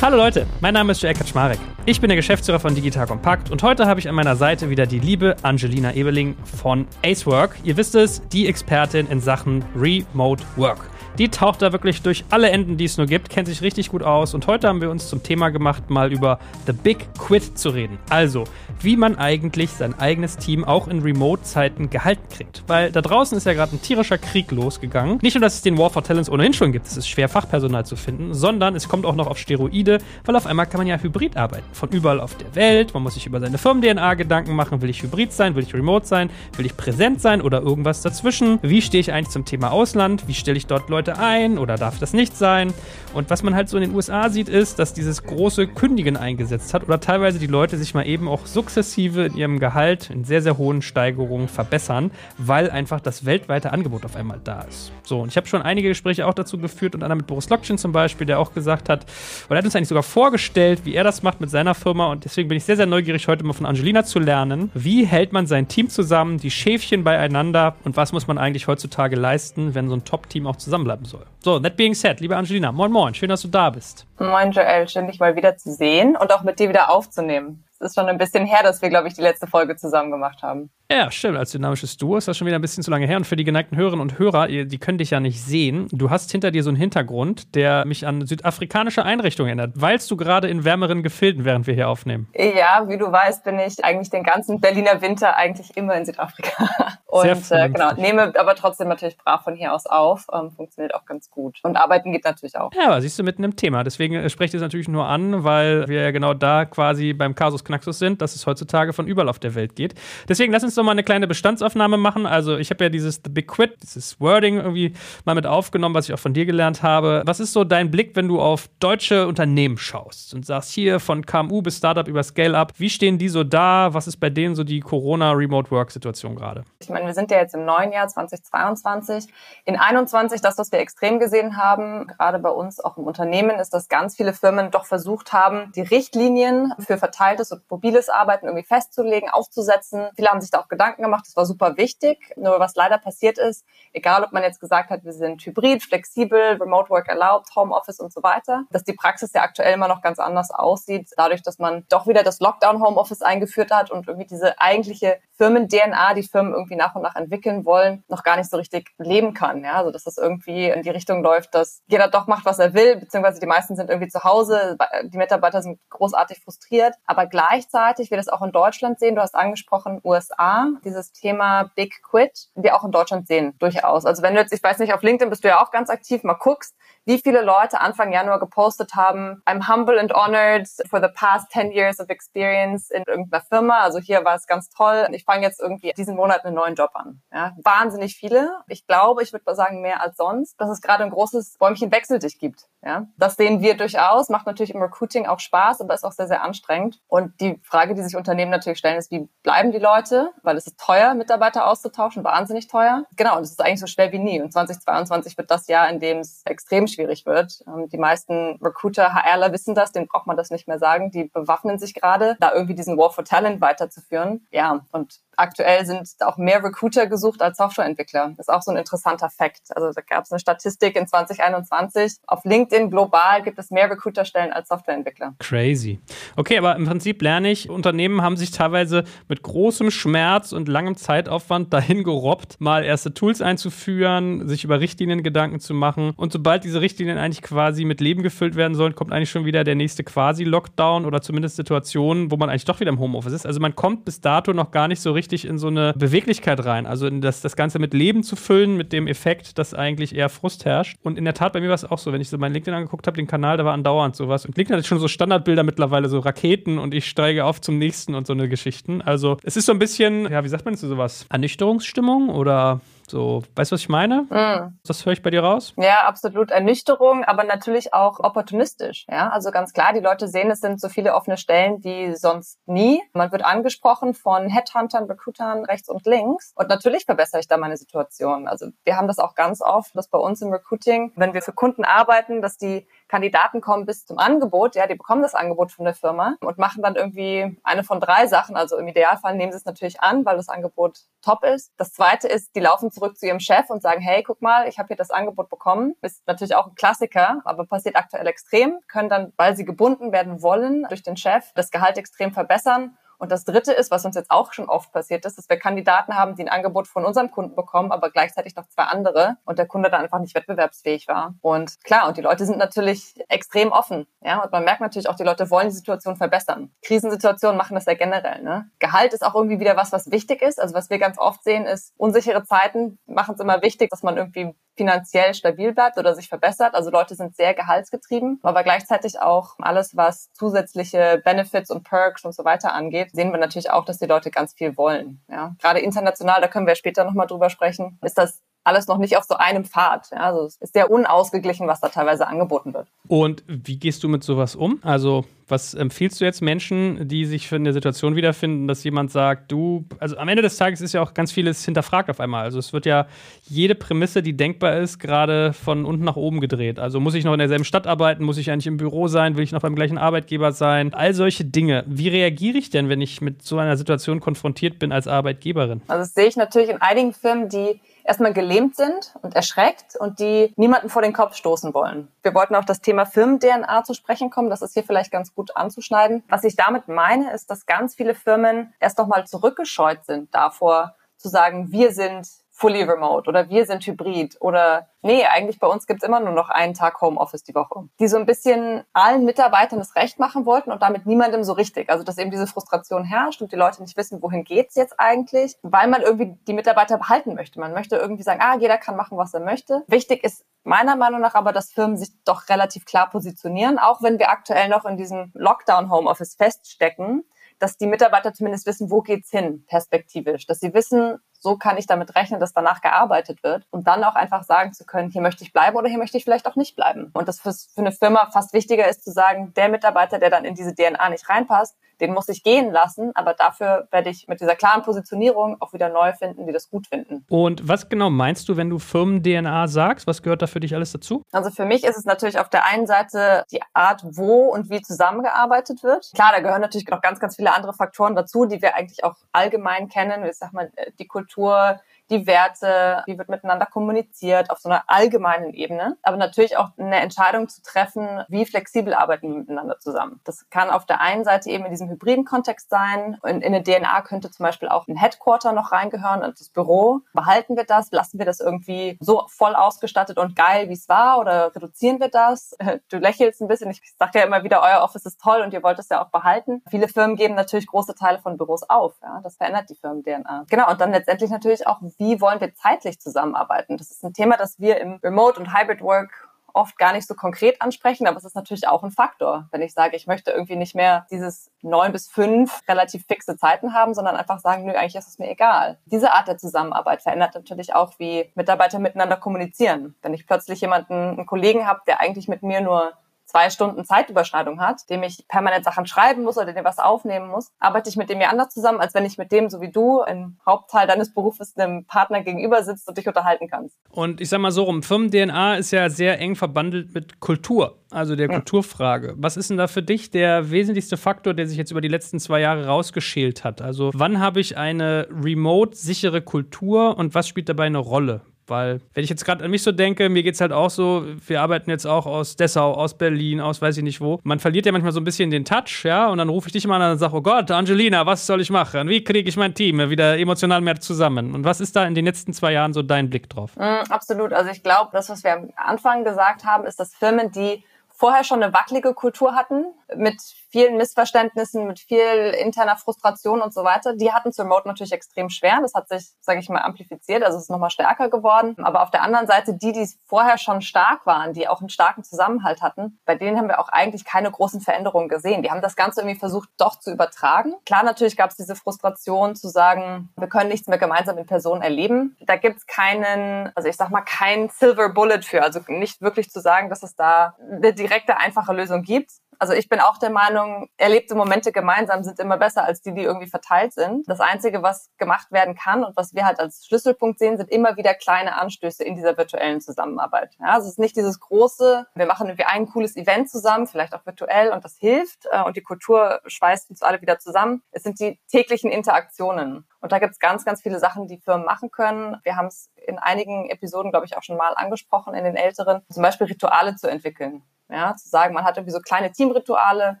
Hallo 0.00 0.16
Leute, 0.16 0.46
mein 0.62 0.72
Name 0.72 0.92
ist 0.92 1.02
Joel 1.02 1.14
Kaczmarek. 1.14 1.58
Ich 1.86 1.98
bin 1.98 2.08
der 2.08 2.16
Geschäftsführer 2.16 2.60
von 2.60 2.74
Digital 2.74 3.06
Compact 3.06 3.50
und 3.50 3.62
heute 3.62 3.86
habe 3.86 4.00
ich 4.00 4.08
an 4.08 4.14
meiner 4.14 4.36
Seite 4.36 4.68
wieder 4.68 4.86
die 4.86 4.98
liebe 4.98 5.34
Angelina 5.42 5.94
Ebeling 5.94 6.36
von 6.44 6.86
Acework. 7.02 7.56
Ihr 7.64 7.78
wisst 7.78 7.94
es, 7.94 8.20
die 8.28 8.46
Expertin 8.46 9.08
in 9.08 9.18
Sachen 9.18 9.64
Remote 9.74 10.44
Work. 10.56 10.90
Die 11.18 11.28
taucht 11.28 11.62
da 11.62 11.72
wirklich 11.72 12.02
durch 12.02 12.24
alle 12.30 12.50
Enden, 12.50 12.76
die 12.76 12.84
es 12.84 12.96
nur 12.96 13.06
gibt, 13.06 13.30
kennt 13.30 13.48
sich 13.48 13.62
richtig 13.62 13.90
gut 13.90 14.02
aus 14.02 14.34
und 14.34 14.46
heute 14.46 14.68
haben 14.68 14.80
wir 14.80 14.90
uns 14.90 15.08
zum 15.08 15.22
Thema 15.22 15.48
gemacht, 15.48 15.90
mal 15.90 16.12
über 16.12 16.38
The 16.66 16.72
Big 16.72 17.12
Quit 17.18 17.58
zu 17.58 17.70
reden. 17.70 17.98
Also, 18.08 18.44
wie 18.80 18.96
man 18.96 19.16
eigentlich 19.16 19.70
sein 19.70 19.98
eigenes 19.98 20.36
Team 20.36 20.64
auch 20.64 20.86
in 20.86 21.00
Remote-Zeiten 21.00 21.90
gehalten 21.90 22.26
kriegt. 22.30 22.62
Weil 22.68 22.92
da 22.92 23.02
draußen 23.02 23.36
ist 23.36 23.44
ja 23.44 23.54
gerade 23.54 23.76
ein 23.76 23.82
tierischer 23.82 24.18
Krieg 24.18 24.50
losgegangen. 24.50 25.18
Nicht 25.20 25.34
nur, 25.34 25.42
dass 25.42 25.56
es 25.56 25.62
den 25.62 25.76
War 25.76 25.90
for 25.90 26.04
Talents 26.04 26.30
ohnehin 26.30 26.52
schon 26.52 26.72
gibt, 26.72 26.86
es 26.86 26.96
ist 26.96 27.08
schwer, 27.08 27.28
Fachpersonal 27.28 27.84
zu 27.84 27.96
finden, 27.96 28.32
sondern 28.32 28.76
es 28.76 28.88
kommt 28.88 29.04
auch 29.04 29.16
noch 29.16 29.26
auf 29.26 29.38
Steroide, 29.38 29.98
weil 30.24 30.36
auf 30.36 30.46
einmal 30.46 30.66
kann 30.66 30.78
man 30.78 30.86
ja 30.86 30.98
hybrid 30.98 31.36
arbeiten. 31.36 31.66
Von 31.72 31.88
überall 31.90 32.20
auf 32.20 32.36
der 32.36 32.54
Welt. 32.54 32.94
Man 32.94 33.02
muss 33.02 33.14
sich 33.14 33.26
über 33.26 33.40
seine 33.40 33.58
Firmen-DNA 33.58 34.14
Gedanken 34.14 34.54
machen. 34.54 34.82
Will 34.82 34.90
ich 34.90 35.02
hybrid 35.02 35.32
sein? 35.32 35.54
Will 35.54 35.62
ich 35.62 35.74
remote 35.74 36.06
sein? 36.06 36.30
Will 36.56 36.66
ich 36.66 36.76
präsent 36.76 37.20
sein 37.20 37.40
oder 37.40 37.62
irgendwas 37.62 38.02
dazwischen? 38.02 38.58
Wie 38.62 38.82
stehe 38.82 39.00
ich 39.00 39.12
eigentlich 39.12 39.30
zum 39.30 39.44
Thema 39.44 39.70
Ausland? 39.70 40.26
Wie 40.26 40.34
stelle 40.34 40.56
ich 40.56 40.66
dort 40.66 40.88
Leute 40.88 41.18
ein 41.18 41.58
oder 41.58 41.76
darf 41.76 41.98
das 41.98 42.12
nicht 42.12 42.36
sein? 42.36 42.72
Und 43.14 43.30
was 43.30 43.42
man 43.42 43.54
halt 43.54 43.68
so 43.68 43.76
in 43.76 43.82
den 43.82 43.94
USA 43.94 44.28
sieht, 44.28 44.48
ist, 44.48 44.78
dass 44.78 44.94
dieses 44.94 45.24
große 45.24 45.66
Kündigen 45.66 46.16
eingesetzt 46.16 46.74
hat 46.74 46.84
oder 46.84 47.00
teilweise 47.00 47.38
die 47.38 47.46
Leute 47.46 47.76
sich 47.76 47.94
mal 47.94 48.06
eben 48.06 48.28
auch 48.28 48.46
sukzessive 48.46 49.24
in 49.24 49.36
ihrem 49.36 49.58
Gehalt 49.58 50.10
in 50.10 50.24
sehr, 50.24 50.42
sehr 50.42 50.58
hohen 50.58 50.82
Steigerungen 50.82 51.48
verbessern, 51.48 52.10
weil 52.38 52.70
einfach 52.70 53.00
das 53.00 53.24
weltweite 53.24 53.72
Angebot 53.72 54.04
auf 54.04 54.16
einmal 54.16 54.40
da 54.42 54.62
ist. 54.62 54.92
So, 55.04 55.20
und 55.20 55.28
ich 55.28 55.36
habe 55.36 55.46
schon 55.46 55.62
einige 55.62 55.88
Gespräche 55.88 56.26
auch 56.26 56.34
dazu 56.34 56.58
geführt, 56.58 56.94
unter 56.94 57.06
anderem 57.06 57.18
mit 57.18 57.26
Boris 57.26 57.48
Lokchin 57.48 57.78
zum 57.78 57.92
Beispiel, 57.92 58.26
der 58.26 58.38
auch 58.38 58.54
gesagt 58.54 58.88
hat, 58.88 59.06
oder 59.46 59.56
er 59.56 59.58
hat 59.58 59.64
uns 59.64 59.74
eigentlich 59.76 59.88
sogar 59.88 60.02
vorgestellt, 60.02 60.82
wie 60.84 60.94
er 60.94 61.04
das 61.04 61.22
macht 61.22 61.40
mit 61.40 61.50
seiner 61.60 61.74
Firma 61.74 62.06
und 62.06 62.24
deswegen 62.24 62.48
bin 62.48 62.56
ich 62.56 62.64
sehr, 62.64 62.76
sehr 62.76 62.86
neugierig, 62.86 63.28
heute 63.28 63.44
mal 63.44 63.52
von 63.52 63.66
Angelina 63.66 64.02
zu 64.02 64.18
lernen, 64.18 64.70
wie 64.72 65.04
hält 65.04 65.34
man 65.34 65.46
sein 65.46 65.68
Team 65.68 65.90
zusammen, 65.90 66.38
die 66.38 66.50
Schäfchen 66.50 67.04
beieinander 67.04 67.76
und 67.84 67.98
was 67.98 68.12
muss 68.12 68.26
man 68.26 68.38
eigentlich 68.38 68.66
heutzutage 68.66 69.14
leisten, 69.14 69.74
wenn 69.74 69.90
so 69.90 69.94
ein 69.94 70.06
Top-Team 70.06 70.46
auch 70.46 70.56
zusammenbleiben 70.56 71.04
soll. 71.04 71.26
So, 71.44 71.58
that 71.58 71.76
being 71.76 71.92
said, 71.92 72.20
liebe 72.20 72.34
Angelina, 72.34 72.72
moin 72.72 72.90
moin, 72.90 73.12
schön, 73.12 73.28
dass 73.28 73.42
du 73.42 73.48
da 73.48 73.68
bist. 73.68 74.06
Moin 74.18 74.52
Joel, 74.52 74.88
schön 74.88 75.06
dich 75.06 75.20
mal 75.20 75.36
wieder 75.36 75.58
zu 75.58 75.70
sehen 75.70 76.16
und 76.16 76.32
auch 76.32 76.44
mit 76.44 76.58
dir 76.58 76.70
wieder 76.70 76.88
aufzunehmen. 76.88 77.62
Es 77.82 77.92
ist 77.92 77.94
schon 77.94 78.08
ein 78.08 78.18
bisschen 78.18 78.44
her, 78.44 78.62
dass 78.62 78.82
wir, 78.82 78.90
glaube 78.90 79.08
ich, 79.08 79.14
die 79.14 79.22
letzte 79.22 79.46
Folge 79.46 79.74
zusammen 79.74 80.10
gemacht 80.10 80.42
haben. 80.42 80.70
Ja, 80.92 81.10
stimmt. 81.10 81.38
Als 81.38 81.52
dynamisches 81.52 81.96
Duo 81.96 82.18
ist 82.18 82.28
das 82.28 82.36
schon 82.36 82.46
wieder 82.46 82.58
ein 82.58 82.60
bisschen 82.60 82.82
zu 82.82 82.90
lange 82.90 83.06
her. 83.06 83.16
Und 83.16 83.26
für 83.26 83.36
die 83.36 83.44
geneigten 83.44 83.78
Hörerinnen 83.78 84.02
und 84.02 84.18
Hörer, 84.18 84.48
die 84.48 84.78
können 84.78 84.98
dich 84.98 85.10
ja 85.10 85.20
nicht 85.20 85.42
sehen. 85.42 85.88
Du 85.90 86.10
hast 86.10 86.30
hinter 86.30 86.50
dir 86.50 86.62
so 86.62 86.68
einen 86.68 86.76
Hintergrund, 86.76 87.54
der 87.54 87.86
mich 87.86 88.06
an 88.06 88.26
südafrikanische 88.26 89.02
Einrichtungen 89.02 89.58
erinnert. 89.58 89.80
Weilst 89.80 90.10
du 90.10 90.18
gerade 90.18 90.48
in 90.48 90.64
wärmeren 90.64 91.02
Gefilden, 91.02 91.46
während 91.46 91.66
wir 91.66 91.72
hier 91.72 91.88
aufnehmen? 91.88 92.28
Ja, 92.34 92.84
wie 92.86 92.98
du 92.98 93.10
weißt, 93.10 93.44
bin 93.44 93.58
ich 93.58 93.82
eigentlich 93.82 94.10
den 94.10 94.24
ganzen 94.24 94.60
Berliner 94.60 95.00
Winter 95.00 95.36
eigentlich 95.36 95.74
immer 95.74 95.94
in 95.94 96.04
Südafrika. 96.04 96.98
Und 97.10 97.50
äh, 97.50 97.68
genau, 97.68 97.92
nehme 97.94 98.32
aber 98.38 98.54
trotzdem 98.54 98.88
natürlich 98.88 99.16
brav 99.18 99.42
von 99.42 99.56
hier 99.56 99.74
aus 99.74 99.86
auf. 99.86 100.26
Ähm, 100.32 100.52
funktioniert 100.52 100.94
auch 100.94 101.04
ganz 101.04 101.28
gut. 101.28 101.58
Und 101.64 101.76
arbeiten 101.76 102.12
geht 102.12 102.24
natürlich 102.24 102.56
auch. 102.56 102.72
Ja, 102.72 102.86
aber 102.86 103.00
siehst 103.00 103.18
du 103.18 103.24
mitten 103.24 103.42
im 103.42 103.56
Thema. 103.56 103.82
Deswegen 103.82 104.14
äh, 104.14 104.30
spreche 104.30 104.50
ich 104.50 104.54
es 104.54 104.62
natürlich 104.62 104.88
nur 104.88 105.06
an, 105.06 105.42
weil 105.42 105.88
wir 105.88 106.02
ja 106.02 106.10
genau 106.12 106.34
da 106.34 106.64
quasi 106.64 107.12
beim 107.12 107.34
Kasus 107.34 107.64
Knaxus 107.64 107.98
sind, 107.98 108.22
dass 108.22 108.36
es 108.36 108.46
heutzutage 108.46 108.92
von 108.92 109.08
überall 109.08 109.28
auf 109.28 109.40
der 109.40 109.56
Welt 109.56 109.74
geht. 109.74 109.94
Deswegen 110.28 110.52
lass 110.52 110.62
uns 110.62 110.76
doch 110.76 110.84
mal 110.84 110.92
eine 110.92 111.02
kleine 111.02 111.26
Bestandsaufnahme 111.26 111.96
machen. 111.96 112.26
Also 112.26 112.56
ich 112.58 112.70
habe 112.70 112.84
ja 112.84 112.90
dieses 112.90 113.20
The 113.24 113.30
Big 113.30 113.48
Quit, 113.48 113.82
dieses 113.82 114.20
Wording 114.20 114.58
irgendwie 114.58 114.94
mal 115.24 115.34
mit 115.34 115.46
aufgenommen, 115.46 115.94
was 115.94 116.08
ich 116.08 116.14
auch 116.14 116.18
von 116.18 116.32
dir 116.32 116.46
gelernt 116.46 116.82
habe. 116.82 117.22
Was 117.26 117.40
ist 117.40 117.52
so 117.52 117.64
dein 117.64 117.90
Blick, 117.90 118.14
wenn 118.14 118.28
du 118.28 118.40
auf 118.40 118.68
deutsche 118.78 119.26
Unternehmen 119.26 119.78
schaust 119.78 120.32
und 120.32 120.46
sagst, 120.46 120.70
hier 120.72 121.00
von 121.00 121.26
KMU 121.26 121.62
bis 121.62 121.78
Startup 121.78 122.06
über 122.06 122.22
Scale-Up, 122.22 122.74
wie 122.78 122.90
stehen 122.90 123.18
die 123.18 123.28
so 123.28 123.42
da? 123.42 123.92
Was 123.92 124.06
ist 124.06 124.18
bei 124.18 124.30
denen 124.30 124.54
so 124.54 124.62
die 124.62 124.80
Corona-Remote-Work-Situation 124.80 126.36
gerade? 126.36 126.64
Ich 126.80 126.88
meine, 127.00 127.08
wir 127.08 127.14
sind 127.14 127.30
ja 127.30 127.38
jetzt 127.38 127.54
im 127.54 127.64
neuen 127.64 127.92
Jahr 127.92 128.08
2022. 128.08 129.32
In 129.64 129.76
21, 129.76 130.40
das, 130.40 130.58
was 130.58 130.70
wir 130.72 130.78
extrem 130.78 131.18
gesehen 131.18 131.56
haben, 131.56 132.06
gerade 132.06 132.38
bei 132.38 132.50
uns 132.50 132.80
auch 132.80 132.96
im 132.96 133.04
Unternehmen, 133.04 133.58
ist, 133.58 133.74
dass 133.74 133.88
ganz 133.88 134.16
viele 134.16 134.32
Firmen 134.32 134.70
doch 134.70 134.84
versucht 134.84 135.32
haben, 135.32 135.72
die 135.74 135.80
Richtlinien 135.80 136.72
für 136.78 136.98
verteiltes 136.98 137.52
und 137.52 137.68
mobiles 137.70 138.08
Arbeiten 138.08 138.46
irgendwie 138.46 138.66
festzulegen, 138.66 139.28
aufzusetzen. 139.30 140.08
Viele 140.16 140.28
haben 140.28 140.40
sich 140.40 140.50
da 140.50 140.60
auch 140.60 140.68
Gedanken 140.68 141.02
gemacht, 141.02 141.24
das 141.26 141.36
war 141.36 141.46
super 141.46 141.76
wichtig. 141.76 142.18
Nur 142.36 142.60
was 142.60 142.74
leider 142.74 142.98
passiert 142.98 143.38
ist, 143.38 143.64
egal 143.92 144.24
ob 144.24 144.32
man 144.32 144.42
jetzt 144.42 144.60
gesagt 144.60 144.90
hat, 144.90 145.04
wir 145.04 145.12
sind 145.12 145.44
hybrid, 145.44 145.82
flexibel, 145.82 146.58
Remote 146.60 146.90
Work 146.90 147.08
erlaubt, 147.08 147.54
Homeoffice 147.56 148.00
und 148.00 148.12
so 148.12 148.22
weiter, 148.22 148.64
dass 148.70 148.84
die 148.84 148.92
Praxis 148.92 149.32
ja 149.32 149.42
aktuell 149.42 149.74
immer 149.74 149.88
noch 149.88 150.02
ganz 150.02 150.18
anders 150.18 150.50
aussieht, 150.50 151.10
dadurch, 151.16 151.42
dass 151.42 151.58
man 151.58 151.84
doch 151.88 152.06
wieder 152.06 152.22
das 152.22 152.40
Lockdown 152.40 152.82
Homeoffice 152.82 153.22
eingeführt 153.22 153.70
hat 153.70 153.90
und 153.90 154.06
irgendwie 154.06 154.26
diese 154.26 154.60
eigentliche 154.60 155.18
Firmen-DNA, 155.40 156.14
die 156.14 156.22
Firmen 156.22 156.52
irgendwie 156.52 156.76
nach 156.76 156.89
und 156.94 157.02
nach 157.02 157.16
entwickeln 157.16 157.64
wollen, 157.64 158.04
noch 158.08 158.22
gar 158.22 158.36
nicht 158.36 158.50
so 158.50 158.56
richtig 158.56 158.90
leben 158.98 159.34
kann. 159.34 159.64
Ja? 159.64 159.74
Also 159.74 159.90
dass 159.90 160.04
das 160.04 160.18
irgendwie 160.18 160.68
in 160.68 160.82
die 160.82 160.90
Richtung 160.90 161.22
läuft, 161.22 161.54
dass 161.54 161.82
jeder 161.86 162.08
doch 162.08 162.26
macht, 162.26 162.44
was 162.44 162.58
er 162.58 162.74
will, 162.74 162.96
beziehungsweise 162.96 163.40
die 163.40 163.46
meisten 163.46 163.76
sind 163.76 163.90
irgendwie 163.90 164.08
zu 164.08 164.24
Hause, 164.24 164.76
die 165.04 165.18
Mitarbeiter 165.18 165.62
sind 165.62 165.78
großartig 165.90 166.40
frustriert. 166.42 166.94
Aber 167.06 167.26
gleichzeitig, 167.26 168.10
wir 168.10 168.16
das 168.16 168.28
auch 168.28 168.42
in 168.42 168.52
Deutschland 168.52 168.98
sehen, 168.98 169.14
du 169.14 169.22
hast 169.22 169.34
angesprochen 169.34 170.00
USA, 170.04 170.68
dieses 170.84 171.12
Thema 171.12 171.70
Big 171.74 172.02
Quit, 172.02 172.48
wir 172.54 172.76
auch 172.76 172.84
in 172.84 172.92
Deutschland 172.92 173.26
sehen, 173.26 173.54
durchaus. 173.58 174.06
Also 174.06 174.22
wenn 174.22 174.34
du 174.34 174.40
jetzt, 174.40 174.52
ich 174.52 174.62
weiß 174.62 174.78
nicht, 174.78 174.92
auf 174.94 175.02
LinkedIn 175.02 175.30
bist 175.30 175.44
du 175.44 175.48
ja 175.48 175.62
auch 175.62 175.70
ganz 175.70 175.90
aktiv, 175.90 176.22
mal 176.22 176.34
guckst, 176.34 176.74
wie 177.06 177.18
viele 177.18 177.42
Leute 177.42 177.80
Anfang 177.80 178.12
Januar 178.12 178.38
gepostet 178.38 178.94
haben, 178.94 179.42
I'm 179.46 179.68
humble 179.68 179.98
and 179.98 180.14
honored 180.14 180.68
for 180.88 181.00
the 181.00 181.08
past 181.14 181.50
10 181.50 181.72
years 181.72 181.98
of 181.98 182.08
experience 182.08 182.90
in 182.90 183.04
irgendeiner 183.06 183.42
Firma. 183.42 183.80
Also 183.80 183.98
hier 183.98 184.24
war 184.24 184.36
es 184.36 184.46
ganz 184.46 184.68
toll. 184.68 185.08
Ich 185.12 185.24
fange 185.24 185.42
jetzt 185.42 185.60
irgendwie 185.60 185.92
diesen 185.96 186.14
Monat 186.16 186.44
einen 186.44 186.54
neuen 186.54 186.74
Job 186.80 186.90
an. 186.94 187.20
Ja, 187.32 187.52
wahnsinnig 187.62 188.16
viele. 188.16 188.50
Ich 188.66 188.86
glaube, 188.86 189.22
ich 189.22 189.32
würde 189.32 189.44
mal 189.46 189.54
sagen, 189.54 189.82
mehr 189.82 190.00
als 190.00 190.16
sonst, 190.16 190.58
dass 190.58 190.70
es 190.70 190.80
gerade 190.80 191.04
ein 191.04 191.10
großes 191.10 191.58
Bäumchen 191.58 191.92
wechsel 191.92 192.18
dich 192.18 192.38
gibt. 192.38 192.66
Ja, 192.82 193.06
das 193.18 193.36
sehen 193.36 193.60
wir 193.60 193.76
durchaus. 193.76 194.30
Macht 194.30 194.46
natürlich 194.46 194.74
im 194.74 194.80
Recruiting 194.80 195.26
auch 195.26 195.38
Spaß, 195.38 195.82
aber 195.82 195.92
ist 195.92 196.04
auch 196.04 196.12
sehr, 196.12 196.28
sehr 196.28 196.42
anstrengend. 196.42 196.98
Und 197.08 197.38
die 197.40 197.60
Frage, 197.62 197.94
die 197.94 198.02
sich 198.02 198.16
Unternehmen 198.16 198.50
natürlich 198.50 198.78
stellen, 198.78 198.96
ist, 198.96 199.10
wie 199.10 199.28
bleiben 199.42 199.70
die 199.70 199.78
Leute? 199.78 200.30
Weil 200.42 200.56
es 200.56 200.66
ist 200.66 200.80
teuer, 200.80 201.12
Mitarbeiter 201.12 201.66
auszutauschen, 201.66 202.24
wahnsinnig 202.24 202.68
teuer. 202.68 203.04
Genau. 203.16 203.36
Und 203.36 203.42
es 203.42 203.50
ist 203.50 203.60
eigentlich 203.60 203.80
so 203.80 203.86
schwer 203.86 204.12
wie 204.12 204.18
nie. 204.18 204.40
Und 204.40 204.52
2022 204.54 205.36
wird 205.36 205.50
das 205.50 205.66
Jahr, 205.66 205.90
in 205.90 206.00
dem 206.00 206.20
es 206.20 206.40
extrem 206.46 206.86
schwierig 206.86 207.26
wird. 207.26 207.62
Ähm, 207.66 207.90
die 207.90 207.98
meisten 207.98 208.58
Recruiter, 208.62 209.14
HRler 209.14 209.52
wissen 209.52 209.74
das, 209.74 209.92
denen 209.92 210.08
braucht 210.08 210.26
man 210.26 210.38
das 210.38 210.48
nicht 210.48 210.66
mehr 210.66 210.78
sagen. 210.78 211.10
Die 211.10 211.24
bewaffnen 211.24 211.78
sich 211.78 211.92
gerade, 211.92 212.38
da 212.40 212.54
irgendwie 212.54 212.74
diesen 212.74 212.96
War 212.96 213.10
for 213.10 213.24
Talent 213.24 213.60
weiterzuführen. 213.60 214.46
Ja, 214.50 214.86
und 214.92 215.20
aktuell 215.36 215.84
sind 215.84 216.08
auch 216.20 216.36
mehr 216.36 216.62
Recruiter 216.70 217.06
gesucht 217.06 217.42
als 217.42 217.58
Softwareentwickler. 217.58 218.34
Das 218.36 218.48
ist 218.48 218.48
auch 218.48 218.62
so 218.62 218.70
ein 218.70 218.76
interessanter 218.76 219.28
Fakt. 219.28 219.62
Also 219.74 219.90
da 219.92 220.00
gab 220.00 220.24
es 220.24 220.32
eine 220.32 220.38
Statistik 220.38 220.96
in 220.96 221.06
2021. 221.06 222.18
Auf 222.26 222.44
LinkedIn 222.44 222.90
global 222.90 223.42
gibt 223.42 223.58
es 223.58 223.70
mehr 223.70 223.90
Recruiterstellen 223.90 224.52
als 224.52 224.68
Softwareentwickler. 224.68 225.34
Crazy. 225.38 226.00
Okay, 226.36 226.58
aber 226.58 226.76
im 226.76 226.86
Prinzip 226.86 227.20
lerne 227.22 227.50
ich, 227.50 227.68
Unternehmen 227.68 228.22
haben 228.22 228.36
sich 228.36 228.52
teilweise 228.52 229.04
mit 229.28 229.42
großem 229.42 229.90
Schmerz 229.90 230.52
und 230.52 230.68
langem 230.68 230.96
Zeitaufwand 230.96 231.72
dahin 231.72 232.04
gerobbt, 232.04 232.60
mal 232.60 232.84
erste 232.84 233.12
Tools 233.12 233.42
einzuführen, 233.42 234.46
sich 234.48 234.64
über 234.64 234.80
Richtlinien 234.80 235.22
Gedanken 235.22 235.58
zu 235.58 235.74
machen. 235.74 236.12
Und 236.16 236.32
sobald 236.32 236.64
diese 236.64 236.80
Richtlinien 236.80 237.18
eigentlich 237.18 237.42
quasi 237.42 237.84
mit 237.84 238.00
Leben 238.00 238.22
gefüllt 238.22 238.54
werden 238.54 238.74
sollen, 238.74 238.94
kommt 238.94 239.12
eigentlich 239.12 239.30
schon 239.30 239.44
wieder 239.44 239.64
der 239.64 239.74
nächste 239.74 240.04
quasi 240.04 240.44
Lockdown 240.44 241.04
oder 241.04 241.20
zumindest 241.20 241.56
Situationen, 241.56 242.30
wo 242.30 242.36
man 242.36 242.48
eigentlich 242.48 242.64
doch 242.64 242.78
wieder 242.80 242.90
im 242.90 243.00
Homeoffice 243.00 243.32
ist. 243.32 243.46
Also 243.46 243.60
man 243.60 243.74
kommt 243.74 244.04
bis 244.04 244.20
dato 244.20 244.52
noch 244.52 244.70
gar 244.70 244.86
nicht 244.86 245.00
so 245.00 245.12
richtig 245.12 245.44
in 245.44 245.58
so 245.58 245.66
eine 245.66 245.92
Beweglichkeit 245.96 246.59
rein. 246.60 246.86
Also 246.86 247.10
das, 247.10 247.40
das 247.40 247.56
Ganze 247.56 247.78
mit 247.78 247.94
Leben 247.94 248.22
zu 248.22 248.36
füllen, 248.36 248.76
mit 248.76 248.92
dem 248.92 249.06
Effekt, 249.06 249.58
dass 249.58 249.74
eigentlich 249.74 250.14
eher 250.14 250.28
Frust 250.28 250.64
herrscht. 250.64 250.96
Und 251.02 251.18
in 251.18 251.24
der 251.24 251.34
Tat, 251.34 251.52
bei 251.52 251.60
mir 251.60 251.68
war 251.68 251.74
es 251.74 251.84
auch 251.84 251.98
so, 251.98 252.12
wenn 252.12 252.20
ich 252.20 252.28
so 252.28 252.38
meinen 252.38 252.52
LinkedIn 252.52 252.74
angeguckt 252.74 253.06
habe, 253.06 253.16
den 253.16 253.26
Kanal, 253.26 253.56
da 253.56 253.64
war 253.64 253.72
andauernd 253.72 254.16
sowas. 254.16 254.46
Und 254.46 254.56
LinkedIn 254.56 254.78
hat 254.78 254.86
schon 254.86 254.98
so 254.98 255.08
Standardbilder 255.08 255.62
mittlerweile, 255.62 256.08
so 256.08 256.18
Raketen 256.18 256.78
und 256.78 256.94
ich 256.94 257.06
steige 257.06 257.44
auf 257.44 257.60
zum 257.60 257.78
nächsten 257.78 258.14
und 258.14 258.26
so 258.26 258.32
eine 258.32 258.48
Geschichten. 258.48 259.02
Also 259.02 259.36
es 259.42 259.56
ist 259.56 259.66
so 259.66 259.72
ein 259.72 259.78
bisschen, 259.78 260.30
ja, 260.30 260.44
wie 260.44 260.48
sagt 260.48 260.64
man 260.64 260.76
zu 260.76 260.88
sowas? 260.88 261.26
Ernüchterungsstimmung 261.30 262.28
oder 262.28 262.80
So, 263.10 263.42
weißt 263.56 263.72
du, 263.72 263.74
was 263.74 263.80
ich 263.80 263.88
meine? 263.88 264.22
Mm. 264.30 264.78
Das 264.84 265.04
höre 265.04 265.12
ich 265.12 265.22
bei 265.22 265.30
dir 265.30 265.42
raus? 265.42 265.74
Ja, 265.76 266.04
absolut. 266.06 266.52
Ernüchterung, 266.52 267.24
aber 267.24 267.42
natürlich 267.42 267.92
auch 267.92 268.20
opportunistisch. 268.20 269.04
Ja, 269.10 269.30
also 269.30 269.50
ganz 269.50 269.72
klar, 269.72 269.92
die 269.92 270.00
Leute 270.00 270.28
sehen, 270.28 270.48
es 270.50 270.60
sind 270.60 270.80
so 270.80 270.88
viele 270.88 271.14
offene 271.14 271.36
Stellen 271.36 271.82
wie 271.82 272.14
sonst 272.14 272.60
nie. 272.66 273.02
Man 273.12 273.32
wird 273.32 273.44
angesprochen 273.44 274.14
von 274.14 274.48
Headhuntern, 274.48 275.04
Recruitern 275.04 275.64
rechts 275.64 275.88
und 275.88 276.06
links. 276.06 276.52
Und 276.54 276.68
natürlich 276.68 277.04
verbessere 277.04 277.40
ich 277.40 277.48
da 277.48 277.56
meine 277.56 277.76
Situation. 277.76 278.46
Also 278.46 278.68
wir 278.84 278.96
haben 278.96 279.08
das 279.08 279.18
auch 279.18 279.34
ganz 279.34 279.60
oft, 279.60 279.96
dass 279.96 280.08
bei 280.08 280.18
uns 280.18 280.40
im 280.40 280.52
Recruiting, 280.52 281.12
wenn 281.16 281.34
wir 281.34 281.42
für 281.42 281.52
Kunden 281.52 281.84
arbeiten, 281.84 282.40
dass 282.40 282.58
die 282.58 282.86
Kandidaten 283.10 283.60
kommen 283.60 283.86
bis 283.86 284.06
zum 284.06 284.18
Angebot, 284.18 284.76
ja, 284.76 284.86
die 284.86 284.94
bekommen 284.94 285.22
das 285.22 285.34
Angebot 285.34 285.72
von 285.72 285.84
der 285.84 285.94
Firma 285.94 286.36
und 286.40 286.58
machen 286.58 286.80
dann 286.82 286.94
irgendwie 286.94 287.58
eine 287.64 287.82
von 287.82 287.98
drei 288.00 288.28
Sachen. 288.28 288.56
Also 288.56 288.76
im 288.78 288.86
Idealfall 288.86 289.34
nehmen 289.34 289.50
sie 289.50 289.58
es 289.58 289.64
natürlich 289.64 290.00
an, 290.00 290.24
weil 290.24 290.36
das 290.36 290.48
Angebot 290.48 291.00
top 291.20 291.44
ist. 291.44 291.72
Das 291.76 291.92
zweite 291.92 292.28
ist, 292.28 292.54
die 292.54 292.60
laufen 292.60 292.92
zurück 292.92 293.18
zu 293.18 293.26
ihrem 293.26 293.40
Chef 293.40 293.68
und 293.68 293.82
sagen, 293.82 294.00
hey, 294.00 294.22
guck 294.22 294.40
mal, 294.40 294.68
ich 294.68 294.78
habe 294.78 294.86
hier 294.86 294.96
das 294.96 295.10
Angebot 295.10 295.50
bekommen. 295.50 295.96
Ist 296.02 296.24
natürlich 296.26 296.54
auch 296.54 296.68
ein 296.68 296.76
Klassiker, 296.76 297.40
aber 297.44 297.66
passiert 297.66 297.96
aktuell 297.96 298.28
extrem, 298.28 298.78
können 298.86 299.08
dann, 299.08 299.32
weil 299.36 299.56
sie 299.56 299.64
gebunden 299.64 300.12
werden 300.12 300.40
wollen 300.40 300.86
durch 300.88 301.02
den 301.02 301.16
Chef, 301.16 301.52
das 301.54 301.70
Gehalt 301.70 301.98
extrem 301.98 302.32
verbessern 302.32 302.96
und 303.20 303.30
das 303.30 303.44
Dritte 303.44 303.72
ist, 303.72 303.90
was 303.90 304.06
uns 304.06 304.16
jetzt 304.16 304.30
auch 304.30 304.54
schon 304.54 304.68
oft 304.68 304.92
passiert 304.92 305.26
ist, 305.26 305.36
dass 305.36 305.48
wir 305.50 305.58
Kandidaten 305.58 306.16
haben, 306.16 306.36
die 306.36 306.42
ein 306.42 306.48
Angebot 306.48 306.88
von 306.88 307.04
unserem 307.04 307.30
Kunden 307.30 307.54
bekommen, 307.54 307.92
aber 307.92 308.10
gleichzeitig 308.10 308.56
noch 308.56 308.66
zwei 308.68 308.84
andere 308.84 309.36
und 309.44 309.58
der 309.58 309.66
Kunde 309.66 309.90
dann 309.90 310.02
einfach 310.02 310.20
nicht 310.20 310.34
wettbewerbsfähig 310.34 311.06
war. 311.06 311.34
Und 311.42 311.84
klar, 311.84 312.08
und 312.08 312.16
die 312.16 312.22
Leute 312.22 312.46
sind 312.46 312.56
natürlich 312.56 313.14
extrem 313.28 313.72
offen. 313.72 314.06
Ja, 314.22 314.42
und 314.42 314.50
man 314.52 314.64
merkt 314.64 314.80
natürlich 314.80 315.08
auch, 315.08 315.16
die 315.16 315.22
Leute 315.22 315.50
wollen 315.50 315.68
die 315.68 315.74
Situation 315.74 316.16
verbessern. 316.16 316.72
Krisensituationen 316.82 317.58
machen 317.58 317.74
das 317.74 317.84
ja 317.84 317.92
generell. 317.92 318.42
Ne? 318.42 318.70
Gehalt 318.78 319.12
ist 319.12 319.22
auch 319.22 319.34
irgendwie 319.34 319.60
wieder 319.60 319.76
was, 319.76 319.92
was 319.92 320.10
wichtig 320.10 320.40
ist. 320.40 320.58
Also 320.58 320.74
was 320.74 320.88
wir 320.88 320.98
ganz 320.98 321.18
oft 321.18 321.44
sehen, 321.44 321.66
ist, 321.66 321.92
unsichere 321.98 322.42
Zeiten 322.44 322.98
machen 323.06 323.34
es 323.34 323.40
immer 323.40 323.60
wichtig, 323.60 323.90
dass 323.90 324.02
man 324.02 324.16
irgendwie 324.16 324.54
finanziell 324.76 325.34
stabil 325.34 325.72
bleibt 325.72 325.98
oder 325.98 326.14
sich 326.14 326.28
verbessert. 326.28 326.74
Also 326.74 326.90
Leute 326.90 327.14
sind 327.14 327.36
sehr 327.36 327.54
gehaltsgetrieben, 327.54 328.40
aber 328.42 328.62
gleichzeitig 328.62 329.20
auch 329.20 329.54
alles, 329.58 329.96
was 329.96 330.32
zusätzliche 330.32 331.20
Benefits 331.24 331.70
und 331.70 331.84
Perks 331.84 332.24
und 332.24 332.34
so 332.34 332.44
weiter 332.44 332.72
angeht, 332.72 333.10
sehen 333.12 333.32
wir 333.32 333.38
natürlich 333.38 333.70
auch, 333.70 333.84
dass 333.84 333.98
die 333.98 334.06
Leute 334.06 334.30
ganz 334.30 334.54
viel 334.54 334.76
wollen. 334.76 335.22
Ja. 335.28 335.54
Gerade 335.60 335.80
international, 335.80 336.40
da 336.40 336.48
können 336.48 336.66
wir 336.66 336.74
später 336.74 337.04
nochmal 337.04 337.26
drüber 337.26 337.50
sprechen, 337.50 337.98
ist 338.02 338.18
das 338.18 338.40
alles 338.64 338.86
noch 338.86 338.98
nicht 338.98 339.16
auf 339.16 339.24
so 339.24 339.36
einem 339.36 339.64
Pfad. 339.64 340.08
Ja, 340.10 340.18
also 340.18 340.44
es 340.44 340.56
ist 340.56 340.74
sehr 340.74 340.90
unausgeglichen, 340.90 341.66
was 341.66 341.80
da 341.80 341.88
teilweise 341.88 342.26
angeboten 342.26 342.74
wird. 342.74 342.86
Und 343.08 343.42
wie 343.46 343.78
gehst 343.78 344.02
du 344.02 344.08
mit 344.08 344.22
sowas 344.22 344.54
um? 344.54 344.80
Also 344.82 345.24
was 345.50 345.74
empfiehlst 345.74 346.20
du 346.20 346.24
jetzt 346.24 346.42
Menschen, 346.42 347.08
die 347.08 347.24
sich 347.24 347.50
in 347.50 347.64
der 347.64 347.72
Situation 347.72 348.14
wiederfinden, 348.14 348.68
dass 348.68 348.84
jemand 348.84 349.10
sagt, 349.10 349.50
du, 349.50 349.84
also 349.98 350.16
am 350.16 350.28
Ende 350.28 350.42
des 350.42 350.56
Tages 350.56 350.80
ist 350.80 350.92
ja 350.92 351.02
auch 351.02 351.12
ganz 351.12 351.32
vieles 351.32 351.64
hinterfragt 351.64 352.08
auf 352.08 352.20
einmal. 352.20 352.44
Also 352.44 352.58
es 352.58 352.72
wird 352.72 352.86
ja 352.86 353.06
jede 353.48 353.74
Prämisse, 353.74 354.22
die 354.22 354.36
denkbar 354.36 354.78
ist, 354.78 354.98
gerade 354.98 355.52
von 355.52 355.84
unten 355.84 356.04
nach 356.04 356.16
oben 356.16 356.40
gedreht. 356.40 356.78
Also 356.78 357.00
muss 357.00 357.14
ich 357.14 357.24
noch 357.24 357.32
in 357.32 357.40
derselben 357.40 357.64
Stadt 357.64 357.86
arbeiten? 357.86 358.22
Muss 358.22 358.38
ich 358.38 358.50
eigentlich 358.50 358.68
im 358.68 358.76
Büro 358.76 359.08
sein? 359.08 359.36
Will 359.36 359.44
ich 359.44 359.52
noch 359.52 359.62
beim 359.62 359.74
gleichen 359.74 359.98
Arbeitgeber 359.98 360.52
sein? 360.52 360.94
All 360.94 361.14
solche 361.14 361.44
Dinge. 361.44 361.84
Wie 361.86 362.08
reagiere 362.08 362.58
ich 362.58 362.70
denn, 362.70 362.88
wenn 362.88 363.00
ich 363.00 363.20
mit 363.20 363.42
so 363.42 363.58
einer 363.58 363.76
Situation 363.76 364.20
konfrontiert 364.20 364.78
bin 364.78 364.92
als 364.92 365.08
Arbeitgeberin? 365.08 365.82
Also 365.88 366.02
das 366.02 366.14
sehe 366.14 366.26
ich 366.26 366.36
natürlich 366.36 366.70
in 366.70 366.80
einigen 366.80 367.12
Firmen, 367.12 367.48
die 367.48 367.80
erstmal 368.04 368.32
gelähmt 368.32 368.76
sind 368.76 369.14
und 369.22 369.34
erschreckt 369.34 369.96
und 369.96 370.18
die 370.18 370.52
niemanden 370.56 370.88
vor 370.88 371.02
den 371.02 371.12
Kopf 371.12 371.34
stoßen 371.34 371.74
wollen. 371.74 372.08
Wir 372.22 372.34
wollten 372.34 372.54
auf 372.54 372.64
das 372.64 372.80
Thema 372.80 373.06
Firmen-DNA 373.06 373.84
zu 373.84 373.94
sprechen 373.94 374.30
kommen. 374.30 374.50
Das 374.50 374.62
ist 374.62 374.74
hier 374.74 374.84
vielleicht 374.84 375.10
ganz 375.10 375.34
gut 375.34 375.56
anzuschneiden. 375.56 376.22
Was 376.28 376.44
ich 376.44 376.56
damit 376.56 376.88
meine, 376.88 377.32
ist, 377.32 377.50
dass 377.50 377.66
ganz 377.66 377.94
viele 377.94 378.14
Firmen 378.14 378.72
erst 378.80 378.98
nochmal 378.98 379.26
zurückgescheut 379.26 380.04
sind 380.04 380.34
davor, 380.34 380.94
zu 381.16 381.28
sagen, 381.28 381.70
wir 381.70 381.92
sind 381.92 382.26
fully 382.60 382.82
remote 382.82 383.26
oder 383.26 383.48
wir 383.48 383.64
sind 383.64 383.86
hybrid 383.86 384.36
oder 384.40 384.88
nee, 385.00 385.24
eigentlich 385.24 385.58
bei 385.58 385.66
uns 385.66 385.86
gibt's 385.86 386.04
immer 386.04 386.20
nur 386.20 386.34
noch 386.34 386.50
einen 386.50 386.74
Tag 386.74 387.00
Homeoffice 387.00 387.42
die 387.42 387.54
Woche. 387.54 387.88
Die 387.98 388.06
so 388.06 388.18
ein 388.18 388.26
bisschen 388.26 388.84
allen 388.92 389.24
Mitarbeitern 389.24 389.78
das 389.78 389.96
Recht 389.96 390.18
machen 390.18 390.44
wollten 390.44 390.70
und 390.70 390.82
damit 390.82 391.06
niemandem 391.06 391.42
so 391.42 391.54
richtig. 391.54 391.88
Also 391.88 392.04
dass 392.04 392.18
eben 392.18 392.30
diese 392.30 392.46
Frustration 392.46 393.02
herrscht 393.02 393.40
und 393.40 393.50
die 393.50 393.56
Leute 393.56 393.82
nicht 393.82 393.96
wissen, 393.96 394.20
wohin 394.20 394.44
geht's 394.44 394.74
jetzt 394.74 395.00
eigentlich, 395.00 395.56
weil 395.62 395.88
man 395.88 396.02
irgendwie 396.02 396.36
die 396.46 396.52
Mitarbeiter 396.52 396.98
behalten 396.98 397.34
möchte. 397.34 397.58
Man 397.58 397.72
möchte 397.72 397.96
irgendwie 397.96 398.24
sagen, 398.24 398.40
ah, 398.42 398.56
jeder 398.58 398.76
kann 398.76 398.94
machen, 398.94 399.16
was 399.16 399.32
er 399.32 399.40
möchte. 399.40 399.82
Wichtig 399.86 400.22
ist 400.22 400.44
meiner 400.62 400.96
Meinung 400.96 401.22
nach 401.22 401.34
aber, 401.34 401.52
dass 401.52 401.72
Firmen 401.72 401.96
sich 401.96 402.10
doch 402.24 402.50
relativ 402.50 402.84
klar 402.84 403.08
positionieren, 403.08 403.78
auch 403.78 404.02
wenn 404.02 404.18
wir 404.18 404.28
aktuell 404.28 404.68
noch 404.68 404.84
in 404.84 404.98
diesem 404.98 405.30
Lockdown 405.32 405.90
Homeoffice 405.90 406.34
feststecken 406.34 407.24
dass 407.60 407.76
die 407.76 407.86
Mitarbeiter 407.86 408.32
zumindest 408.32 408.66
wissen, 408.66 408.90
wo 408.90 409.02
geht's 409.02 409.30
hin, 409.30 409.64
perspektivisch. 409.66 410.46
Dass 410.46 410.60
sie 410.60 410.72
wissen, 410.72 411.18
so 411.40 411.56
kann 411.56 411.78
ich 411.78 411.86
damit 411.86 412.14
rechnen, 412.14 412.38
dass 412.38 412.52
danach 412.52 412.80
gearbeitet 412.80 413.42
wird 413.42 413.66
und 413.70 413.86
dann 413.86 414.04
auch 414.04 414.14
einfach 414.14 414.44
sagen 414.44 414.72
zu 414.72 414.84
können, 414.84 415.10
hier 415.10 415.22
möchte 415.22 415.42
ich 415.42 415.52
bleiben 415.52 415.76
oder 415.76 415.88
hier 415.88 415.98
möchte 415.98 416.16
ich 416.16 416.24
vielleicht 416.24 416.46
auch 416.46 416.56
nicht 416.56 416.76
bleiben. 416.76 417.10
Und 417.14 417.28
das 417.28 417.40
für, 417.40 417.52
für 417.52 417.80
eine 417.80 417.92
Firma 417.92 418.30
fast 418.30 418.52
wichtiger 418.52 418.88
ist 418.88 419.04
zu 419.04 419.10
sagen, 419.10 419.52
der 419.56 419.68
Mitarbeiter, 419.68 420.18
der 420.18 420.30
dann 420.30 420.44
in 420.44 420.54
diese 420.54 420.74
DNA 420.74 421.08
nicht 421.08 421.28
reinpasst, 421.28 421.76
den 422.00 422.14
muss 422.14 422.28
ich 422.28 422.42
gehen 422.42 422.72
lassen, 422.72 423.12
aber 423.14 423.34
dafür 423.34 423.86
werde 423.90 424.10
ich 424.10 424.26
mit 424.26 424.40
dieser 424.40 424.56
klaren 424.56 424.82
Positionierung 424.82 425.56
auch 425.60 425.72
wieder 425.72 425.88
neue 425.88 426.14
finden, 426.14 426.46
die 426.46 426.52
das 426.52 426.70
gut 426.70 426.86
finden. 426.86 427.24
Und 427.28 427.66
was 427.68 427.88
genau 427.88 428.10
meinst 428.10 428.48
du, 428.48 428.56
wenn 428.56 428.70
du 428.70 428.78
Firmen-DNA 428.78 429.68
sagst? 429.68 430.06
Was 430.06 430.22
gehört 430.22 430.42
da 430.42 430.46
für 430.46 430.60
dich 430.60 430.74
alles 430.74 430.92
dazu? 430.92 431.22
Also 431.32 431.50
für 431.50 431.64
mich 431.64 431.84
ist 431.84 431.96
es 431.96 432.04
natürlich 432.04 432.38
auf 432.38 432.48
der 432.48 432.64
einen 432.66 432.86
Seite 432.86 433.44
die 433.50 433.60
Art, 433.74 434.02
wo 434.04 434.46
und 434.46 434.70
wie 434.70 434.80
zusammengearbeitet 434.80 435.82
wird. 435.82 436.10
Klar, 436.14 436.32
da 436.32 436.40
gehören 436.40 436.60
natürlich 436.60 436.88
noch 436.88 437.02
ganz, 437.02 437.20
ganz 437.20 437.36
viele 437.36 437.54
andere 437.54 437.74
Faktoren 437.74 438.14
dazu, 438.14 438.46
die 438.46 438.62
wir 438.62 438.76
eigentlich 438.76 439.04
auch 439.04 439.16
allgemein 439.32 439.88
kennen. 439.88 440.24
Ich 440.24 440.38
sag 440.38 440.52
mal, 440.52 440.70
die 440.98 441.06
Kultur 441.06 441.29
Kultur, 441.34 441.80
die 442.10 442.26
Werte, 442.26 443.02
wie 443.06 443.18
wird 443.18 443.28
miteinander 443.28 443.66
kommuniziert 443.66 444.50
auf 444.50 444.58
so 444.58 444.68
einer 444.68 444.82
allgemeinen 444.86 445.54
Ebene, 445.54 445.96
aber 446.02 446.16
natürlich 446.16 446.56
auch 446.56 446.70
eine 446.76 446.96
Entscheidung 446.96 447.48
zu 447.48 447.62
treffen, 447.62 448.24
wie 448.28 448.44
flexibel 448.44 448.94
arbeiten 448.94 449.28
wir 449.28 449.38
miteinander 449.38 449.78
zusammen. 449.78 450.20
Das 450.24 450.48
kann 450.50 450.70
auf 450.70 450.86
der 450.86 451.00
einen 451.00 451.24
Seite 451.24 451.50
eben 451.50 451.64
in 451.64 451.70
diesem 451.70 451.88
hybriden 451.88 452.24
Kontext 452.24 452.70
sein. 452.70 453.18
In, 453.24 453.40
in 453.40 453.54
eine 453.54 453.62
DNA 453.62 454.02
könnte 454.02 454.30
zum 454.30 454.44
Beispiel 454.44 454.68
auch 454.68 454.88
ein 454.88 454.96
Headquarter 454.96 455.52
noch 455.52 455.72
reingehören, 455.72 456.22
also 456.22 456.34
das 456.38 456.48
Büro. 456.48 457.00
Behalten 457.12 457.56
wir 457.56 457.64
das? 457.64 457.90
Lassen 457.92 458.18
wir 458.18 458.26
das 458.26 458.40
irgendwie 458.40 458.98
so 459.00 459.24
voll 459.28 459.54
ausgestattet 459.54 460.18
und 460.18 460.36
geil, 460.36 460.68
wie 460.68 460.74
es 460.74 460.88
war 460.88 461.18
oder 461.18 461.54
reduzieren 461.54 462.00
wir 462.00 462.08
das? 462.08 462.56
Du 462.88 462.98
lächelst 462.98 463.40
ein 463.40 463.48
bisschen. 463.48 463.70
Ich 463.70 463.82
sage 463.98 464.18
ja 464.18 464.24
immer 464.24 464.42
wieder, 464.42 464.62
euer 464.62 464.82
Office 464.82 465.04
ist 465.06 465.20
toll 465.20 465.42
und 465.42 465.52
ihr 465.52 465.62
wollt 465.62 465.78
es 465.78 465.88
ja 465.90 466.02
auch 466.02 466.08
behalten. 466.08 466.62
Viele 466.70 466.88
Firmen 466.88 467.14
geben 467.14 467.34
natürlich 467.34 467.66
große 467.66 467.94
Teile 467.94 468.18
von 468.18 468.36
Büros 468.36 468.62
auf. 468.68 468.94
Ja? 469.02 469.20
Das 469.22 469.36
verändert 469.36 469.70
die 469.70 469.74
Firmen-DNA. 469.76 470.46
Genau, 470.48 470.70
und 470.70 470.80
dann 470.80 470.90
letztendlich 470.90 471.30
natürlich 471.30 471.66
auch, 471.66 471.80
wie 472.00 472.20
wollen 472.20 472.40
wir 472.40 472.54
zeitlich 472.54 472.98
zusammenarbeiten? 472.98 473.76
Das 473.76 473.90
ist 473.90 474.02
ein 474.02 474.14
Thema, 474.14 474.38
das 474.38 474.58
wir 474.58 474.80
im 474.80 474.94
Remote 475.04 475.38
und 475.38 475.54
Hybrid 475.54 475.82
Work 475.82 476.30
oft 476.54 476.78
gar 476.78 476.92
nicht 476.92 477.06
so 477.06 477.14
konkret 477.14 477.60
ansprechen, 477.62 478.06
aber 478.06 478.16
es 478.16 478.24
ist 478.24 478.34
natürlich 478.34 478.66
auch 478.66 478.82
ein 478.82 478.90
Faktor. 478.90 479.48
Wenn 479.52 479.62
ich 479.62 479.72
sage, 479.72 479.96
ich 479.96 480.06
möchte 480.06 480.30
irgendwie 480.30 480.56
nicht 480.56 480.74
mehr 480.74 481.06
dieses 481.10 481.50
neun 481.62 481.92
bis 481.92 482.08
fünf 482.08 482.62
relativ 482.66 483.06
fixe 483.06 483.36
Zeiten 483.36 483.74
haben, 483.74 483.94
sondern 483.94 484.16
einfach 484.16 484.40
sagen, 484.40 484.64
nö, 484.64 484.72
eigentlich 484.72 484.96
ist 484.96 485.08
es 485.08 485.18
mir 485.18 485.30
egal. 485.30 485.78
Diese 485.84 486.12
Art 486.12 486.26
der 486.26 486.38
Zusammenarbeit 486.38 487.02
verändert 487.02 487.34
natürlich 487.34 487.74
auch, 487.74 487.98
wie 487.98 488.32
Mitarbeiter 488.34 488.78
miteinander 488.78 489.16
kommunizieren. 489.16 489.94
Wenn 490.02 490.14
ich 490.14 490.26
plötzlich 490.26 490.60
jemanden, 490.60 490.94
einen 490.94 491.26
Kollegen 491.26 491.66
habe, 491.66 491.82
der 491.86 492.00
eigentlich 492.00 492.28
mit 492.28 492.42
mir 492.42 492.62
nur 492.62 492.94
zwei 493.30 493.48
Stunden 493.50 493.84
Zeitüberschneidung 493.84 494.60
hat, 494.60 494.90
dem 494.90 495.02
ich 495.02 495.24
permanent 495.28 495.64
Sachen 495.64 495.86
schreiben 495.86 496.24
muss 496.24 496.36
oder 496.36 496.52
dem 496.52 496.64
was 496.64 496.78
aufnehmen 496.78 497.28
muss, 497.28 497.50
arbeite 497.60 497.88
ich 497.88 497.96
mit 497.96 498.10
dem 498.10 498.20
ja 498.20 498.28
anders 498.28 498.52
zusammen, 498.52 498.80
als 498.80 498.94
wenn 498.94 499.06
ich 499.06 499.18
mit 499.18 499.30
dem, 499.30 499.48
so 499.48 499.60
wie 499.60 499.70
du, 499.70 500.02
im 500.02 500.38
Hauptteil 500.44 500.86
deines 500.86 501.14
Berufes 501.14 501.56
einem 501.56 501.84
Partner 501.84 502.22
gegenüber 502.22 502.62
sitzt 502.62 502.88
und 502.88 502.98
dich 502.98 503.06
unterhalten 503.06 503.48
kannst. 503.48 503.76
Und 503.92 504.20
ich 504.20 504.28
sag 504.28 504.40
mal 504.40 504.50
so 504.50 504.64
rum, 504.64 504.82
Firmen-DNA 504.82 505.56
ist 505.56 505.70
ja 505.70 505.88
sehr 505.88 506.18
eng 506.18 506.34
verbandelt 506.34 506.92
mit 506.94 507.20
Kultur, 507.20 507.78
also 507.90 508.16
der 508.16 508.28
ja. 508.28 508.34
Kulturfrage. 508.34 509.14
Was 509.16 509.36
ist 509.36 509.50
denn 509.50 509.56
da 509.56 509.68
für 509.68 509.82
dich 509.82 510.10
der 510.10 510.50
wesentlichste 510.50 510.96
Faktor, 510.96 511.34
der 511.34 511.46
sich 511.46 511.56
jetzt 511.56 511.70
über 511.70 511.80
die 511.80 511.88
letzten 511.88 512.18
zwei 512.18 512.40
Jahre 512.40 512.66
rausgeschält 512.66 513.44
hat? 513.44 513.62
Also 513.62 513.90
wann 513.94 514.18
habe 514.18 514.40
ich 514.40 514.56
eine 514.56 515.06
remote-sichere 515.10 516.22
Kultur 516.22 516.96
und 516.98 517.14
was 517.14 517.28
spielt 517.28 517.48
dabei 517.48 517.66
eine 517.66 517.78
Rolle? 517.78 518.22
Weil, 518.50 518.80
wenn 518.94 519.04
ich 519.04 519.10
jetzt 519.10 519.24
gerade 519.24 519.44
an 519.44 519.50
mich 519.50 519.62
so 519.62 519.72
denke, 519.72 520.08
mir 520.08 520.22
geht 520.22 520.34
es 520.34 520.40
halt 520.40 520.52
auch 520.52 520.70
so, 520.70 521.04
wir 521.26 521.40
arbeiten 521.40 521.70
jetzt 521.70 521.86
auch 521.86 522.06
aus 522.06 522.36
Dessau, 522.36 522.72
aus 522.72 522.94
Berlin, 522.98 523.40
aus 523.40 523.62
weiß 523.62 523.76
ich 523.78 523.84
nicht 523.84 524.00
wo. 524.00 524.20
Man 524.24 524.40
verliert 524.40 524.66
ja 524.66 524.72
manchmal 524.72 524.92
so 524.92 525.00
ein 525.00 525.04
bisschen 525.04 525.30
den 525.30 525.44
Touch, 525.44 525.84
ja, 525.84 526.08
und 526.08 526.18
dann 526.18 526.28
rufe 526.28 526.48
ich 526.48 526.52
dich 526.52 526.66
mal 526.66 526.82
an 526.82 526.92
und 526.92 526.98
sage, 526.98 527.16
oh 527.16 527.22
Gott, 527.22 527.50
Angelina, 527.50 528.04
was 528.06 528.26
soll 528.26 528.40
ich 528.40 528.50
machen? 528.50 528.88
Wie 528.88 529.02
kriege 529.04 529.28
ich 529.28 529.36
mein 529.36 529.54
Team 529.54 529.78
wieder 529.90 530.18
emotional 530.18 530.60
mehr 530.60 530.80
zusammen? 530.80 531.34
Und 531.34 531.44
was 531.44 531.60
ist 531.60 531.76
da 531.76 531.86
in 531.86 531.94
den 531.94 532.04
letzten 532.04 532.32
zwei 532.32 532.52
Jahren 532.52 532.72
so 532.72 532.82
dein 532.82 533.08
Blick 533.08 533.30
drauf? 533.30 533.56
Mm, 533.56 533.90
absolut. 533.90 534.32
Also 534.32 534.50
ich 534.50 534.62
glaube, 534.62 534.90
das, 534.92 535.08
was 535.08 535.22
wir 535.22 535.34
am 535.34 535.50
Anfang 535.56 536.04
gesagt 536.04 536.44
haben, 536.44 536.64
ist, 536.64 536.80
dass 536.80 536.94
Firmen, 536.94 537.30
die 537.30 537.62
vorher 538.00 538.24
schon 538.24 538.42
eine 538.42 538.54
wackelige 538.54 538.94
Kultur 538.94 539.34
hatten, 539.34 539.66
mit 539.94 540.22
vielen 540.50 540.76
Missverständnissen, 540.76 541.66
mit 541.66 541.80
viel 541.80 542.34
interner 542.40 542.76
Frustration 542.76 543.42
und 543.42 543.52
so 543.52 543.62
weiter. 543.62 543.94
Die 543.94 544.10
hatten 544.10 544.30
es 544.30 544.38
Remote 544.38 544.66
natürlich 544.66 544.92
extrem 544.92 545.28
schwer. 545.28 545.58
Das 545.60 545.74
hat 545.74 545.88
sich, 545.88 546.08
sage 546.20 546.40
ich 546.40 546.48
mal, 546.48 546.62
amplifiziert, 546.62 547.22
also 547.22 547.36
es 547.36 547.44
ist 547.44 547.50
nochmal 547.50 547.70
stärker 547.70 548.08
geworden. 548.08 548.56
Aber 548.62 548.82
auf 548.82 548.90
der 548.90 549.02
anderen 549.02 549.26
Seite, 549.26 549.54
die, 549.54 549.72
die 549.72 549.86
vorher 550.06 550.38
schon 550.38 550.62
stark 550.62 551.04
waren, 551.04 551.34
die 551.34 551.46
auch 551.46 551.60
einen 551.60 551.68
starken 551.68 552.02
Zusammenhalt 552.02 552.62
hatten, 552.62 552.98
bei 553.04 553.16
denen 553.16 553.36
haben 553.36 553.48
wir 553.48 553.60
auch 553.60 553.68
eigentlich 553.68 554.04
keine 554.04 554.30
großen 554.30 554.62
Veränderungen 554.62 555.08
gesehen. 555.08 555.42
Die 555.42 555.50
haben 555.50 555.60
das 555.60 555.76
Ganze 555.76 556.00
irgendwie 556.00 556.18
versucht, 556.18 556.48
doch 556.56 556.76
zu 556.78 556.90
übertragen. 556.90 557.54
Klar, 557.66 557.84
natürlich 557.84 558.16
gab 558.16 558.30
es 558.30 558.36
diese 558.36 558.56
Frustration 558.56 559.36
zu 559.36 559.48
sagen, 559.48 560.08
wir 560.16 560.28
können 560.28 560.48
nichts 560.48 560.68
mehr 560.68 560.78
gemeinsam 560.78 561.18
in 561.18 561.26
Person 561.26 561.60
erleben. 561.60 562.16
Da 562.20 562.36
gibt 562.36 562.58
es 562.58 562.66
keinen, 562.66 563.52
also 563.54 563.68
ich 563.68 563.76
sag 563.76 563.90
mal, 563.90 564.00
kein 564.00 564.48
Silver 564.48 564.88
Bullet 564.88 565.22
für. 565.22 565.42
Also 565.42 565.60
nicht 565.68 566.00
wirklich 566.00 566.30
zu 566.30 566.40
sagen, 566.40 566.70
dass 566.70 566.82
es 566.82 566.96
da 566.96 567.36
eine 567.40 567.74
direkte, 567.90 568.16
einfache 568.16 568.52
Lösung 568.52 568.82
gibt. 568.82 569.10
Also 569.40 569.54
ich 569.54 569.70
bin 569.70 569.80
auch 569.80 569.96
der 569.96 570.10
Meinung, 570.10 570.68
erlebte 570.76 571.14
Momente 571.14 571.50
gemeinsam 571.50 572.04
sind 572.04 572.18
immer 572.18 572.36
besser 572.36 572.62
als 572.62 572.82
die, 572.82 572.92
die 572.92 573.04
irgendwie 573.04 573.26
verteilt 573.26 573.72
sind. 573.72 574.06
Das 574.06 574.20
Einzige, 574.20 574.62
was 574.62 574.90
gemacht 574.98 575.32
werden 575.32 575.54
kann 575.54 575.82
und 575.82 575.96
was 575.96 576.14
wir 576.14 576.26
halt 576.26 576.38
als 576.38 576.66
Schlüsselpunkt 576.66 577.18
sehen, 577.18 577.38
sind 577.38 577.50
immer 577.50 577.78
wieder 577.78 577.94
kleine 577.94 578.38
Anstöße 578.38 578.84
in 578.84 578.96
dieser 578.96 579.16
virtuellen 579.16 579.62
Zusammenarbeit. 579.62 580.36
Ja, 580.40 580.48
also 580.48 580.66
es 580.66 580.72
ist 580.74 580.78
nicht 580.78 580.94
dieses 580.94 581.20
große, 581.20 581.86
wir 581.94 582.06
machen 582.06 582.26
irgendwie 582.26 582.44
ein 582.44 582.66
cooles 582.66 582.96
Event 582.96 583.30
zusammen, 583.30 583.66
vielleicht 583.66 583.94
auch 583.94 584.04
virtuell 584.04 584.52
und 584.52 584.62
das 584.62 584.76
hilft 584.76 585.26
äh, 585.30 585.42
und 585.42 585.56
die 585.56 585.62
Kultur 585.62 586.20
schweißt 586.26 586.68
uns 586.68 586.82
alle 586.82 587.00
wieder 587.00 587.18
zusammen. 587.18 587.62
Es 587.70 587.82
sind 587.82 587.98
die 587.98 588.20
täglichen 588.30 588.70
Interaktionen. 588.70 589.66
Und 589.80 589.92
da 589.92 590.00
gibt 590.00 590.12
es 590.12 590.18
ganz, 590.18 590.44
ganz 590.44 590.60
viele 590.60 590.78
Sachen, 590.78 591.08
die 591.08 591.16
Firmen 591.16 591.46
machen 591.46 591.70
können. 591.70 592.18
Wir 592.24 592.36
haben 592.36 592.48
es 592.48 592.70
in 592.86 592.98
einigen 592.98 593.48
Episoden, 593.48 593.90
glaube 593.90 594.04
ich, 594.04 594.18
auch 594.18 594.22
schon 594.22 594.36
mal 594.36 594.52
angesprochen, 594.54 595.14
in 595.14 595.24
den 595.24 595.36
älteren, 595.36 595.80
zum 595.90 596.02
Beispiel 596.02 596.26
Rituale 596.26 596.76
zu 596.76 596.88
entwickeln. 596.90 597.42
Ja, 597.70 597.94
zu 597.96 598.08
sagen, 598.08 598.34
man 598.34 598.44
hat 598.44 598.56
irgendwie 598.56 598.72
so 598.72 598.80
kleine 598.80 599.12
Teamrituale, 599.12 600.00